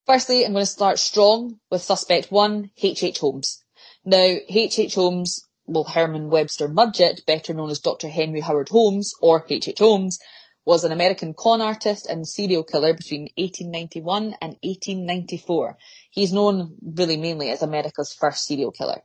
[0.05, 3.19] firstly, I'm going to start strong with suspect one, H.H.
[3.19, 3.63] Holmes.
[4.05, 4.95] Now, H.H.
[4.95, 8.09] Holmes, well, Herman Webster Mudgett, better known as Dr.
[8.09, 9.80] Henry Howard Holmes, or H.H.
[9.80, 10.20] Holmes,
[10.66, 15.78] was an American con artist and serial killer between 1891 and 1894.
[16.09, 19.01] He's known really mainly as America's first serial killer.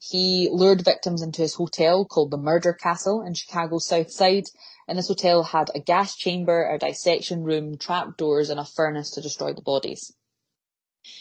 [0.00, 4.46] He lured victims into his hotel called the Murder Castle in Chicago's South Side,
[4.86, 9.20] and this hotel had a gas chamber, a dissection room, trapdoors, and a furnace to
[9.20, 10.12] destroy the bodies.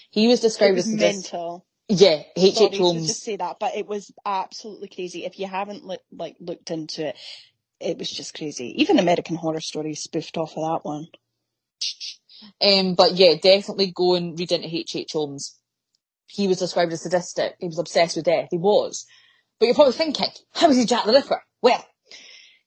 [0.10, 1.66] He was described was as mental.
[1.90, 2.60] Yeah, H.
[2.60, 2.78] H.
[2.78, 3.08] Holmes.
[3.08, 5.26] just say that, but it was absolutely crazy.
[5.26, 7.18] If you haven't look, like looked into it,
[7.80, 8.82] it was just crazy.
[8.82, 11.08] Even American Horror Story spoofed off of that one.
[12.62, 14.96] Um, but yeah, definitely go and read into H.
[14.96, 15.14] H.
[15.14, 15.58] Holmes.
[16.28, 17.56] He was described as sadistic.
[17.60, 18.50] He was obsessed with death.
[18.52, 19.06] He was.
[19.60, 21.42] But you're probably thinking, how was he Jack the Ripper?
[21.62, 21.86] Well,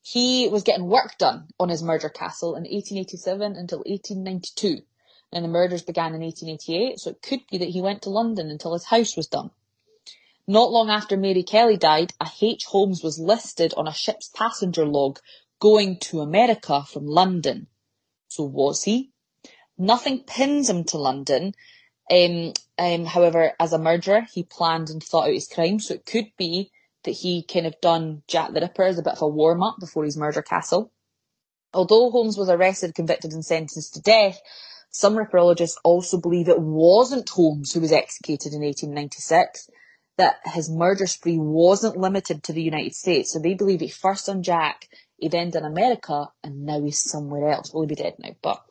[0.03, 4.83] he was getting work done on his murder castle in 1887 until 1892.
[5.33, 8.51] And the murders began in 1888, so it could be that he went to London
[8.51, 9.51] until his house was done.
[10.47, 12.65] Not long after Mary Kelly died, a H.
[12.65, 15.21] Holmes was listed on a ship's passenger log
[15.61, 17.69] going to America from London.
[18.27, 19.13] So was he?
[19.79, 21.55] Nothing pins him to London.
[22.11, 26.07] Um, um, however, as a murderer, he planned and thought out his crime, so it
[26.07, 26.73] could be
[27.05, 29.77] that he kind of done Jack the Ripper as a bit of a warm up
[29.79, 30.91] before his murder castle.
[31.73, 34.41] Although Holmes was arrested, convicted, and sentenced to death,
[34.91, 39.71] some ripperologists also believe it wasn't Holmes who was executed in 1896,
[40.17, 43.33] that his murder spree wasn't limited to the United States.
[43.33, 47.51] So they believe he first done Jack, he then done America, and now he's somewhere
[47.51, 47.73] else.
[47.73, 48.63] Well, he'll be dead now, but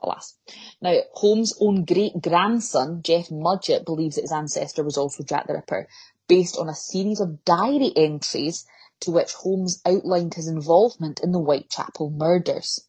[0.00, 0.36] alas.
[0.80, 5.54] Now, Holmes' own great grandson, Jeff Mudgett, believes that his ancestor was also Jack the
[5.54, 5.88] Ripper,
[6.28, 8.64] based on a series of diary entries
[9.00, 12.86] to which Holmes outlined his involvement in the Whitechapel murders.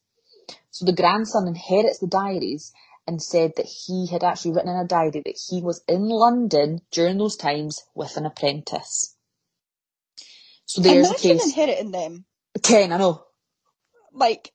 [0.71, 2.71] So the grandson inherits the diaries
[3.07, 6.81] and said that he had actually written in a diary that he was in London
[6.91, 9.15] during those times with an apprentice.
[10.65, 11.45] So there's Imagine a case.
[11.45, 12.25] inheriting them.
[12.61, 13.23] Ten, I know.
[14.11, 14.51] Like,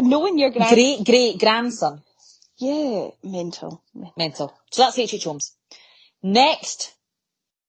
[0.00, 0.74] knowing your grand...
[0.74, 2.02] Great great grandson.
[2.56, 3.82] Yeah, mental.
[4.16, 4.52] Mental.
[4.70, 5.14] So that's H.
[5.14, 5.24] H.
[5.24, 5.54] Holmes.
[6.22, 6.94] Next,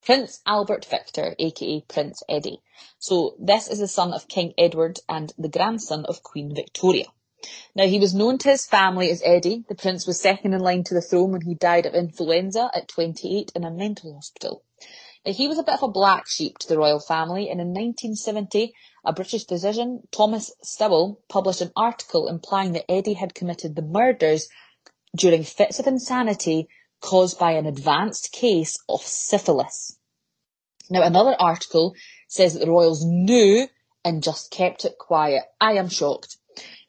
[0.03, 2.61] Prince Albert Victor, aka Prince Eddie.
[2.99, 7.05] So this is the son of King Edward and the grandson of Queen Victoria.
[7.75, 9.63] Now he was known to his family as Eddie.
[9.67, 12.87] The prince was second in line to the throne when he died of influenza at
[12.87, 14.63] 28 in a mental hospital.
[15.25, 17.67] Now he was a bit of a black sheep to the royal family and in
[17.67, 18.73] 1970
[19.03, 24.47] a British physician, Thomas Stowell, published an article implying that Eddie had committed the murders
[25.15, 26.67] during fits of insanity
[27.01, 29.97] caused by an advanced case of syphilis.
[30.89, 31.95] Now another article
[32.27, 33.67] says that the royals knew
[34.03, 35.43] and just kept it quiet.
[35.59, 36.37] I am shocked.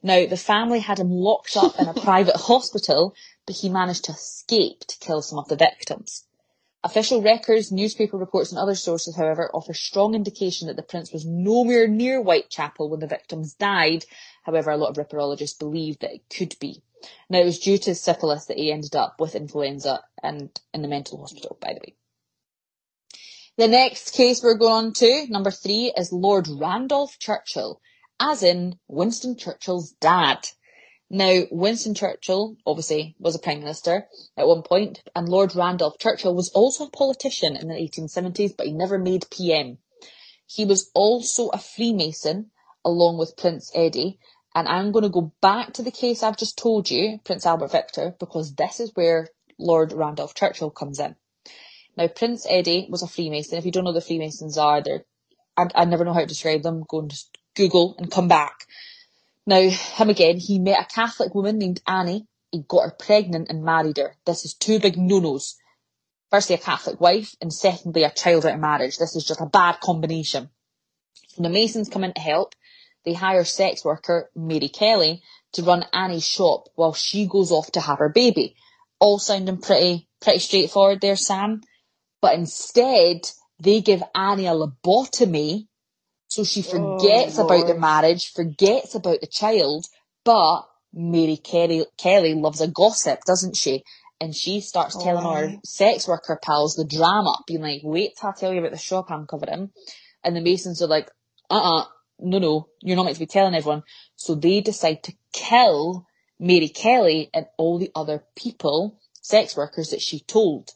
[0.03, 3.14] Now, the family had him locked up in a private hospital,
[3.46, 6.24] but he managed to escape to kill some of the victims.
[6.84, 11.24] Official records, newspaper reports and other sources, however, offer strong indication that the prince was
[11.24, 14.05] nowhere near Whitechapel when the victims died.
[14.42, 16.82] However, a lot of ripperologists believe that it could be.
[17.30, 20.88] Now, it was due to syphilis that he ended up with influenza and in the
[20.88, 21.94] mental hospital, by the way.
[23.59, 27.80] The next case we're going on to, number three, is Lord Randolph Churchill
[28.22, 30.48] as in Winston Churchill's dad.
[31.10, 34.06] Now, Winston Churchill, obviously, was a Prime Minister
[34.36, 38.66] at one point, and Lord Randolph Churchill was also a politician in the 1870s, but
[38.66, 39.78] he never made PM.
[40.46, 42.52] He was also a Freemason,
[42.84, 44.20] along with Prince Eddie,
[44.54, 47.72] and I'm going to go back to the case I've just told you, Prince Albert
[47.72, 51.16] Victor, because this is where Lord Randolph Churchill comes in.
[51.96, 53.58] Now, Prince Eddie was a Freemason.
[53.58, 55.04] If you don't know the Freemasons are, they're,
[55.56, 56.84] I, I never know how to describe them.
[56.88, 58.66] Go and just Google and come back.
[59.46, 62.26] Now, him again, he met a Catholic woman named Annie.
[62.50, 64.16] He got her pregnant and married her.
[64.24, 65.57] This is two big no-nos.
[66.30, 68.98] Firstly, a Catholic wife, and secondly, a child out of marriage.
[68.98, 70.50] This is just a bad combination.
[71.36, 72.55] The Masons come in to help,
[73.05, 75.22] they hire sex worker Mary Kelly
[75.53, 78.55] to run Annie's shop while she goes off to have her baby.
[79.00, 81.62] All sounding pretty, pretty straightforward there, Sam.
[82.20, 83.28] But instead,
[83.59, 85.66] they give Annie a lobotomy
[86.32, 89.84] so she oh, forgets oh, about the marriage, forgets about the child,
[90.24, 93.82] but Mary Kelly, Kelly loves a gossip, doesn't she?
[94.18, 98.30] And she starts oh, telling her sex worker pals the drama, being like, wait till
[98.30, 99.72] I tell you about the shop I'm covering.
[100.24, 101.10] And the Masons are like,
[101.50, 101.84] uh-uh,
[102.20, 103.82] no, no, you're not meant to be telling everyone.
[104.16, 106.06] So they decide to kill
[106.40, 110.70] Mary Kelly and all the other people, sex workers that she told.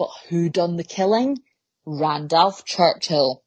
[0.00, 1.38] But who done the killing?
[1.84, 3.44] Randolph Churchill.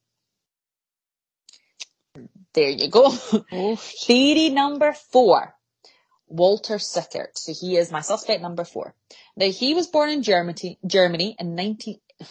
[2.60, 3.14] There you go.
[3.54, 5.56] Oh, Theory number four.
[6.28, 7.38] Walter Sickert.
[7.38, 8.96] So he is my suspect number four.
[9.38, 12.26] Now he was born in Germany, Germany in 19, oh,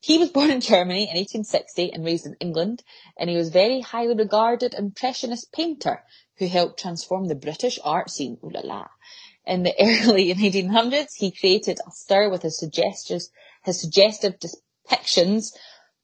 [0.00, 2.82] he was born in Germany in 1860 and raised in England,
[3.16, 6.02] and he was a very highly regarded impressionist painter
[6.38, 8.38] who helped transform the British art scene.
[8.42, 8.86] Ooh la la.
[9.46, 9.74] In the
[10.08, 13.30] early 1800s, he created a stir with his suggestions,
[13.62, 15.52] his suggestive depictions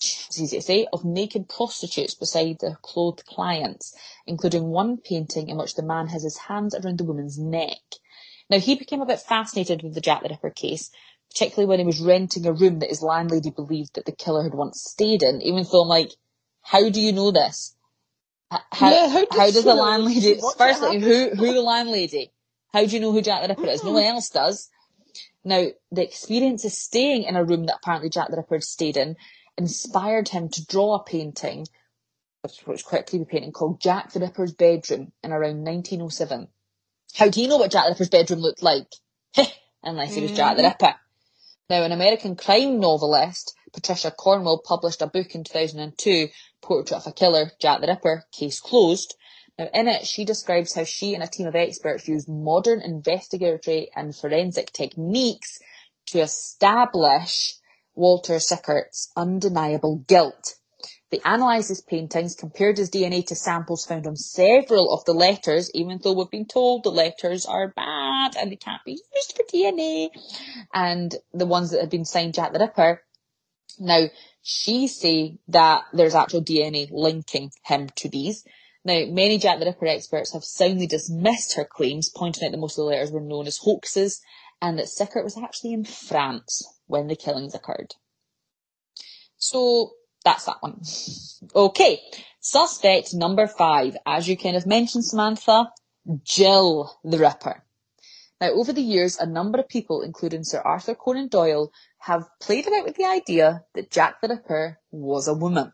[0.05, 3.97] it's easy to say, of naked prostitutes beside their clothed clients,
[4.27, 7.79] including one painting in which the man has his hands around the woman's neck.
[8.51, 10.91] Now, he became a bit fascinated with the Jack the Ripper case,
[11.31, 14.55] particularly when he was renting a room that his landlady believed that the killer had
[14.55, 16.13] once stayed in, even though I'm like,
[16.63, 17.77] how do you know this?
[18.51, 22.33] How, Yeah, how how does does the landlady, firstly, who, who the landlady?
[22.73, 23.85] How do you know who Jack the Ripper is?
[23.85, 24.71] No one else does.
[25.45, 28.97] Now, the experience of staying in a room that apparently Jack the Ripper had stayed
[28.97, 29.17] in
[29.59, 31.67] inspired him to draw a painting,
[32.43, 36.49] which was quite a creepy painting, called Jack the Ripper's Bedroom in around 1907.
[37.15, 38.89] How do you know what Jack the Ripper's bedroom looked like?
[39.83, 40.71] Unless he was Jack the Mhm.
[40.71, 40.95] Ripper.
[41.69, 46.29] Now, an American crime novelist, Patricia Cornwell, published a book in 2002,
[46.63, 49.17] Portrait of a Killer, Jack the Ripper, Case Closed.
[49.59, 53.91] Now, in it, she describes how she and a team of experts used modern investigatory
[53.97, 55.59] and forensic techniques
[56.09, 57.55] to establish
[57.95, 60.55] Walter Sickert's undeniable guilt.
[61.11, 65.71] They analysed his paintings, compared his DNA to samples found on several of the letters,
[65.75, 69.45] even though we've been told the letters are bad and they can't be used for
[69.45, 70.09] DNA,
[70.73, 73.03] and the ones that had been signed Jack the Ripper.
[73.79, 74.07] Now,
[74.41, 78.43] she say that there's actual DNA linking him to these.
[78.83, 82.79] Now, many Jack the Ripper experts have soundly dismissed her claims, pointing out that most
[82.79, 84.23] of the letters were known as hoaxes,
[84.63, 86.63] and that Sickert was actually in France
[86.93, 87.95] when the killings occurred.
[89.39, 89.93] So,
[90.25, 90.83] that's that one.
[91.55, 92.01] Okay,
[92.41, 95.73] suspect number five, as you kind of mentioned, Samantha,
[96.23, 97.65] Jill the Ripper.
[98.41, 102.67] Now, over the years, a number of people, including Sir Arthur Conan Doyle, have played
[102.67, 105.73] about with the idea that Jack the Ripper was a woman.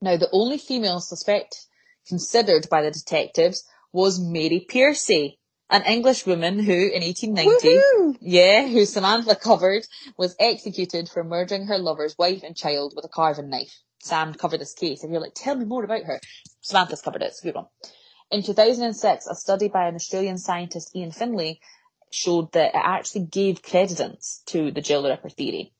[0.00, 1.66] Now, the only female suspect
[2.08, 5.38] considered by the detectives was Mary Pearcey,
[5.72, 8.16] an English woman who, in 1890, Woohoo!
[8.20, 9.86] yeah, who Samantha covered,
[10.18, 13.80] was executed for murdering her lover's wife and child with a carving knife.
[14.02, 15.02] Sam covered this case.
[15.02, 16.20] If you're like, tell me more about her,
[16.60, 17.26] Samantha's covered it.
[17.26, 17.66] It's a good one.
[18.30, 21.58] In 2006, a study by an Australian scientist, Ian Findlay,
[22.10, 25.72] showed that it actually gave credence to the Jill the Ripper theory.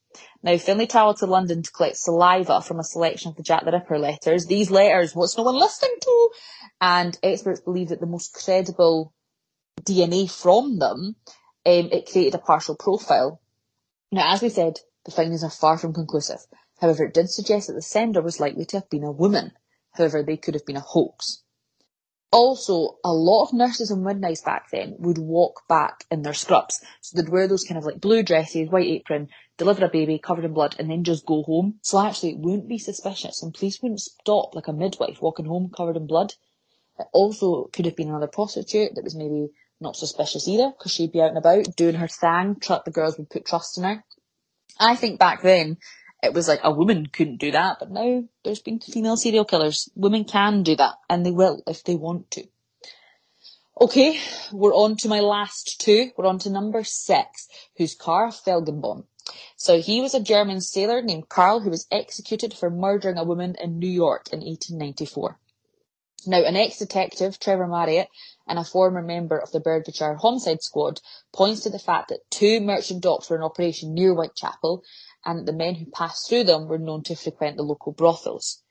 [0.43, 3.73] Now, Findlay travelled to London to collect saliva from a selection of the Jack the
[3.73, 4.47] Ripper letters.
[4.47, 6.31] These letters, what's no one listening to?
[6.81, 9.13] And experts believe that the most credible
[9.81, 11.17] DNA from them,
[11.65, 13.41] um, it created a partial profile.
[14.11, 16.41] Now, as we said, the findings are far from conclusive.
[16.81, 19.53] However, it did suggest that the sender was likely to have been a woman.
[19.93, 21.43] However, they could have been a hoax.
[22.33, 26.83] Also, a lot of nurses and midwives back then would walk back in their scrubs.
[27.03, 30.45] So they'd wear those kind of like blue dresses, white apron, deliver a baby covered
[30.47, 31.79] in blood, and then just go home.
[31.83, 35.71] So actually, it wouldn't be suspicious, and police wouldn't stop like a midwife walking home
[35.77, 36.33] covered in blood.
[36.99, 39.51] It also could have been another prostitute that was maybe
[39.83, 42.57] not suspicious either, because she'd be out and about doing her thing.
[42.61, 44.05] The girls would put trust in her.
[44.81, 45.77] I think back then
[46.23, 49.91] it was like a woman couldn't do that, but now there's been female serial killers.
[49.95, 52.45] Women can do that, and they will if they want to.
[53.81, 54.21] Okay,
[54.53, 56.11] we're on to my last two.
[56.17, 59.05] We're on to number six, who's Karl Feigenbaum.
[59.57, 63.57] So he was a German sailor named Karl who was executed for murdering a woman
[63.61, 65.39] in New York in 1894.
[66.27, 68.09] Now, an ex-detective, Trevor Marriott,
[68.47, 71.01] and a former member of the Birdbridge Homicide Squad
[71.33, 74.83] points to the fact that two merchant docks were in operation near Whitechapel
[75.25, 78.63] and that the men who passed through them were known to frequent the local brothels.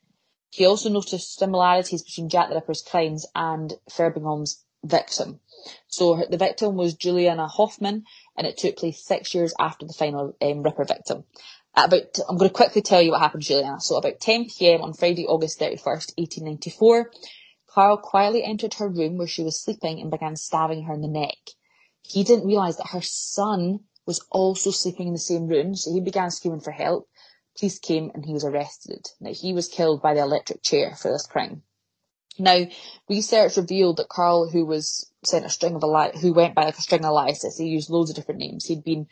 [0.50, 5.40] He also noticed similarities between Jack the Ripper's crimes and Feigenbaum's victim.
[5.86, 8.04] So the victim was Juliana Hoffman,
[8.36, 11.24] and it took place six years after the final um, Ripper victim.
[11.74, 13.80] At about, I'm going to quickly tell you what happened Juliana.
[13.80, 14.82] So about 10 p.m.
[14.82, 17.10] on Friday, August 31st, 1894,
[17.74, 21.08] Carl quietly entered her room where she was sleeping and began stabbing her in the
[21.08, 21.38] neck.
[22.02, 26.00] He didn't realise that her son was also sleeping in the same room, so he
[26.00, 27.08] began screaming for help.
[27.58, 29.06] Police came and he was arrested.
[29.20, 31.62] Now, he was killed by the electric chair for this crime.
[32.38, 32.66] Now,
[33.08, 36.82] research revealed that Carl, who was sent a string of who went by like a
[36.82, 38.66] string of aliases, he used loads of different names.
[38.66, 39.06] He'd been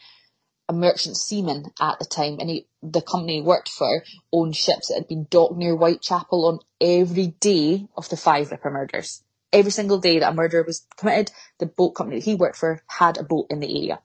[0.70, 4.86] a merchant seaman at the time, and he, the company he worked for owned ships
[4.86, 9.24] that had been docked near Whitechapel on every day of the five Ripper murders.
[9.52, 12.84] Every single day that a murder was committed, the boat company that he worked for
[12.86, 14.00] had a boat in the area.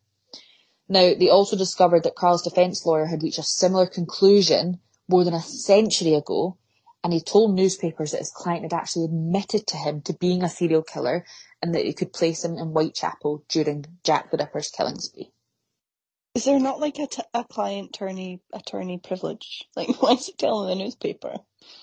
[0.90, 5.36] Now, they also discovered that Carl's defence lawyer had reached a similar conclusion more than
[5.36, 6.58] a century ago,
[7.04, 10.50] and he told newspapers that his client had actually admitted to him to being a
[10.50, 11.28] serial killer
[11.62, 15.32] and that he could place him in Whitechapel during Jack the Ripper's killing spree.
[16.36, 19.64] Is there not like a, t- a client attorney attorney privilege?
[19.76, 21.36] Like, why is he telling the newspaper?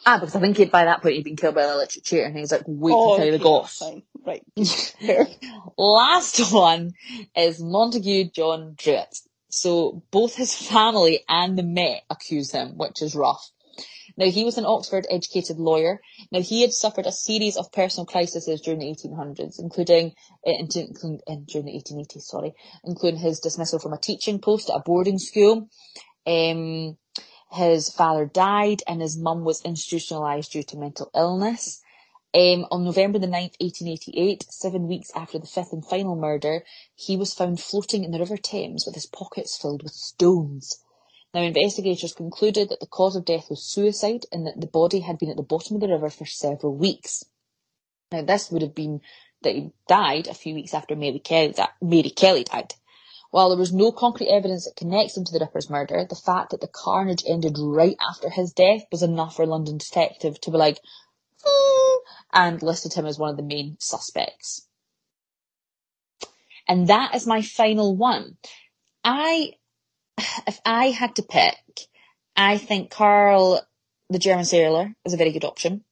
[0.06, 2.26] Ah, because I think he'd, by that point he'd been killed by an electric chair
[2.26, 3.80] and he's like, wait to tell you the goss.
[4.24, 4.44] Right.
[5.78, 6.92] Last one
[7.36, 9.18] is Montague John Druitt.
[9.50, 13.50] So both his family and the Met accuse him, which is rough.
[14.16, 16.00] Now, he was an Oxford educated lawyer.
[16.30, 20.12] Now, he had suffered a series of personal crises during the 1800s, including,
[20.46, 22.54] uh, during the 1880s, sorry,
[22.84, 25.68] including his dismissal from a teaching post at a boarding school.
[26.26, 26.96] Um,
[27.50, 31.82] his father died and his mum was institutionalised due to mental illness.
[32.34, 37.14] Um, on November the 9th, 1888, seven weeks after the fifth and final murder, he
[37.14, 40.82] was found floating in the River Thames with his pockets filled with stones.
[41.34, 45.18] Now, investigators concluded that the cause of death was suicide and that the body had
[45.18, 47.24] been at the bottom of the river for several weeks.
[48.10, 49.00] Now, this would have been
[49.42, 52.74] that he died a few weeks after Mary Kelly, Mary Kelly died.
[53.30, 56.50] While there was no concrete evidence that connects him to the Ripper's murder, the fact
[56.50, 60.50] that the carnage ended right after his death was enough for a London detective to
[60.50, 60.78] be like,
[61.42, 61.96] hmm,
[62.34, 64.68] and listed him as one of the main suspects.
[66.68, 68.36] And that is my final one.
[69.02, 69.54] I,
[70.46, 71.56] if I had to pick,
[72.36, 73.62] I think Carl,
[74.10, 75.84] the German sailor, is a very good option.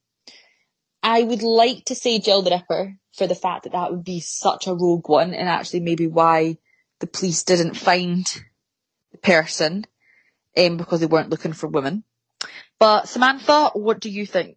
[1.02, 4.20] I would like to say Jill the Ripper for the fact that that would be
[4.20, 6.58] such a rogue one and actually maybe why
[7.00, 8.26] the police didn't find
[9.12, 9.86] the person
[10.56, 12.04] um, because they weren't looking for women.
[12.78, 14.56] But Samantha, what do you think?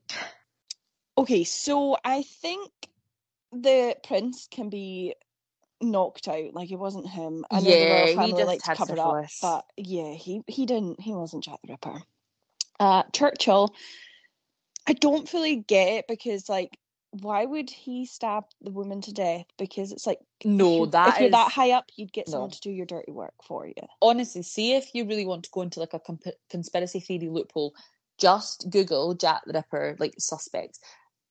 [1.17, 2.71] Okay, so I think
[3.51, 5.13] the prince can be
[5.83, 6.53] knocked out.
[6.53, 7.45] Like it wasn't him.
[7.51, 10.41] I know Yeah, the royal he family just like to cover up, but yeah, he
[10.47, 10.99] he didn't.
[11.01, 12.01] He wasn't Jack the Ripper.
[12.79, 13.73] Uh, Churchill,
[14.87, 16.77] I don't fully get it because like,
[17.11, 19.45] why would he stab the woman to death?
[19.57, 22.31] Because it's like No, that if you're that is- high up, you'd get no.
[22.31, 23.73] someone to do your dirty work for you.
[24.01, 27.73] honestly, see if you really want to go into like a comp- conspiracy theory loophole,
[28.17, 30.79] just Google Jack the Ripper like suspects.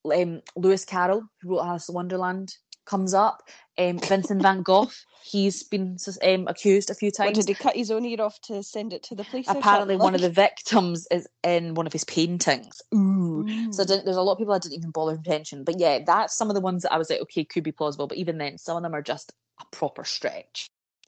[0.05, 3.43] Um, Lewis Carroll, who wrote Alice in Wonderland, comes up.
[3.79, 4.91] Um, Vincent Van Gogh,
[5.25, 7.39] he's been um, accused a few What times.
[7.39, 9.47] did he cut his own ear off to send it to the police?
[9.49, 12.83] Apparently, one of the victims is in one of his paintings.
[12.95, 13.45] Ooh.
[13.73, 13.89] So I Mm.
[13.89, 15.65] didn't, there's a lot of people I didn't even bother to mention.
[15.65, 18.07] But yeah, that's some of the ones that I was like, okay, could be plausible.
[18.07, 20.67] But even then, some of them are just a proper stretch.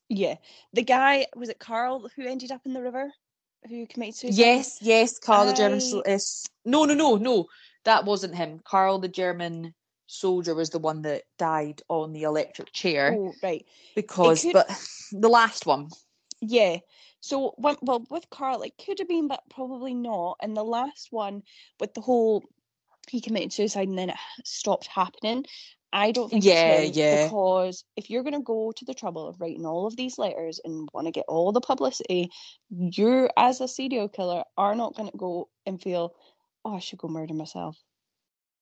[0.09, 0.37] Yeah,
[0.72, 3.11] the guy was it Carl who ended up in the river,
[3.68, 4.39] who committed suicide.
[4.39, 5.81] Yes, yes, Carl the German.
[6.07, 7.47] I- is no, no, no, no.
[7.85, 8.61] That wasn't him.
[8.64, 9.75] Carl the German
[10.07, 13.65] soldier was the one that died on the electric chair Oh right.
[13.95, 14.69] because, could- but
[15.13, 15.89] the last one.
[16.41, 16.79] Yeah.
[17.21, 20.37] So when, well with Carl it could have been, but probably not.
[20.43, 21.43] And the last one
[21.81, 22.45] with the whole
[23.09, 25.45] he committed suicide and then it stopped happening.
[25.93, 27.25] I don't think Yeah, yeah.
[27.29, 30.59] because if you're going to go to the trouble of writing all of these letters
[30.65, 32.31] and want to get all the publicity,
[32.69, 36.13] you as a serial killer are not going to go and feel,
[36.65, 37.79] oh, I should go murder myself.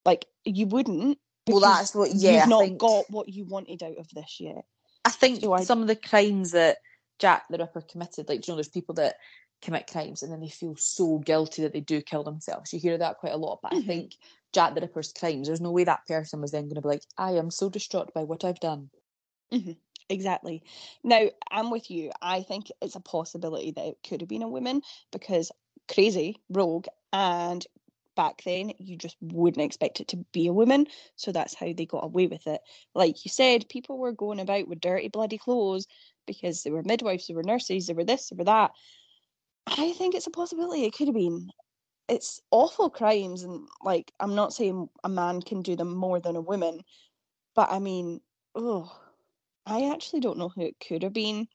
[0.04, 1.18] Like you wouldn't.
[1.46, 2.14] Well, that's what.
[2.14, 2.78] Yeah, you've I not think.
[2.80, 4.64] got what you wanted out of this yet.
[5.04, 6.78] I think so I- some of the crimes that
[7.18, 9.16] Jack the Ripper committed, like you know, there's people that
[9.60, 12.72] commit crimes and then they feel so guilty that they do kill themselves.
[12.72, 13.60] You hear that quite a lot.
[13.62, 13.86] But I Mhm.
[13.86, 14.16] think
[14.52, 17.04] Jack the Ripper's crimes, there's no way that person was then going to be like,
[17.16, 18.90] I am so distraught by what I've done.
[20.08, 20.62] Exactly.
[21.04, 22.10] Now, I'm with you.
[22.20, 25.50] I think it's a possibility that it could have been a woman because
[25.88, 27.66] crazy, rogue, and
[28.14, 30.86] back then you just wouldn't expect it to be a woman.
[31.16, 32.60] So that's how they got away with it.
[32.94, 35.86] Like you said, people were going about with dirty, bloody clothes
[36.26, 38.72] because they were midwives, they were nurses, they were this, they were that.
[39.66, 40.84] I think it's a possibility.
[40.84, 41.48] It could have been.
[42.08, 46.34] It's awful crimes, and like I'm not saying a man can do them more than
[46.36, 46.80] a woman,
[47.54, 48.20] but I mean,
[48.54, 48.92] oh,
[49.64, 51.46] I actually don't know who it could have been,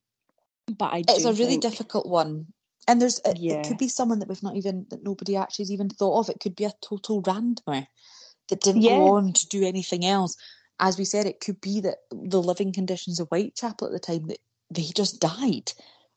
[0.67, 2.47] but I It's a really think- difficult one.
[2.88, 5.72] And there's it, it could be someone that we've not even that nobody actually has
[5.72, 6.30] even thought of.
[6.30, 7.88] It could be a total randomer
[8.49, 8.91] that didn't Yeah.
[8.91, 10.35] go on to do anything else.
[10.80, 14.27] As we said, it could be that the living conditions of Whitechapel at the time
[14.27, 14.39] that
[14.69, 15.72] they just died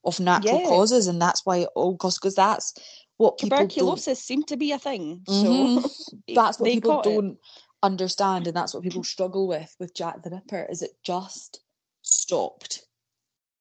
[0.05, 0.69] of natural Yeah.
[0.69, 2.75] causes, and that's why it all goes because that's
[3.17, 5.23] what people tuberculosis seemed to be a thing.
[5.27, 6.15] So Mhm.
[6.35, 7.39] That's what people don't
[7.83, 10.67] understand, and that's what people struggle with with Jack the Ripper.
[10.71, 11.61] Is it just
[12.03, 12.87] stopped?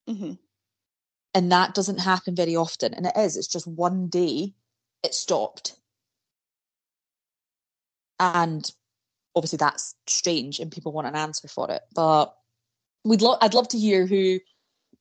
[0.10, 0.38] Mhm.
[1.40, 2.94] And that doesn't happen very often.
[2.94, 4.54] And it is it's just one day
[5.04, 5.80] it stopped.
[8.20, 8.70] And
[9.36, 12.34] obviously that's strange and people want an answer for it but
[13.06, 14.40] we'd love I'd love to hear who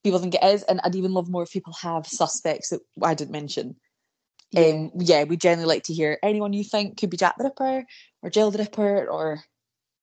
[0.05, 0.62] people think it is.
[0.62, 3.74] And i'd even love more if people have suspects that i didn't mention.
[4.52, 4.66] Yeah.
[4.66, 7.85] um yeah we generally like to hear anyone you think could be jack the ripper
[8.23, 9.40] or jill the ripper or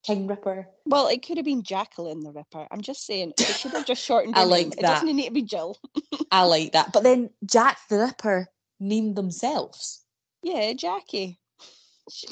[0.06, 2.68] king ripper Well, it could have been Jacqueline the Ripper.
[2.72, 4.72] I'm just saying it should have just shortened I like name.
[4.74, 5.02] It that.
[5.02, 5.78] doesn't need to be Jill.
[6.32, 8.48] i like that but then jack the ripper
[8.80, 10.04] named themselves
[10.44, 11.40] Yeah, Jackie.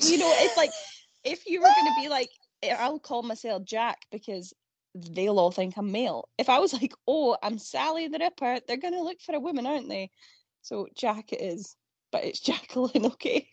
[0.01, 0.71] You know, it's like
[1.23, 2.29] if you were going to be like,
[2.61, 4.53] "Eh, I'll call myself Jack because
[4.95, 6.29] they'll all think I'm male.
[6.37, 9.39] If I was like, oh, I'm Sally the Ripper, they're going to look for a
[9.39, 10.11] woman, aren't they?
[10.61, 11.75] So Jack it is,
[12.11, 13.47] but it's Jacqueline, okay?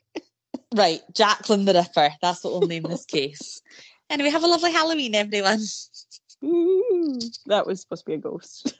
[0.74, 2.10] Right, Jacqueline the Ripper.
[2.20, 3.60] That's what we'll name this case.
[4.10, 5.60] Anyway, have a lovely Halloween, everyone.
[6.44, 8.74] Ooh, that was supposed to be a ghost.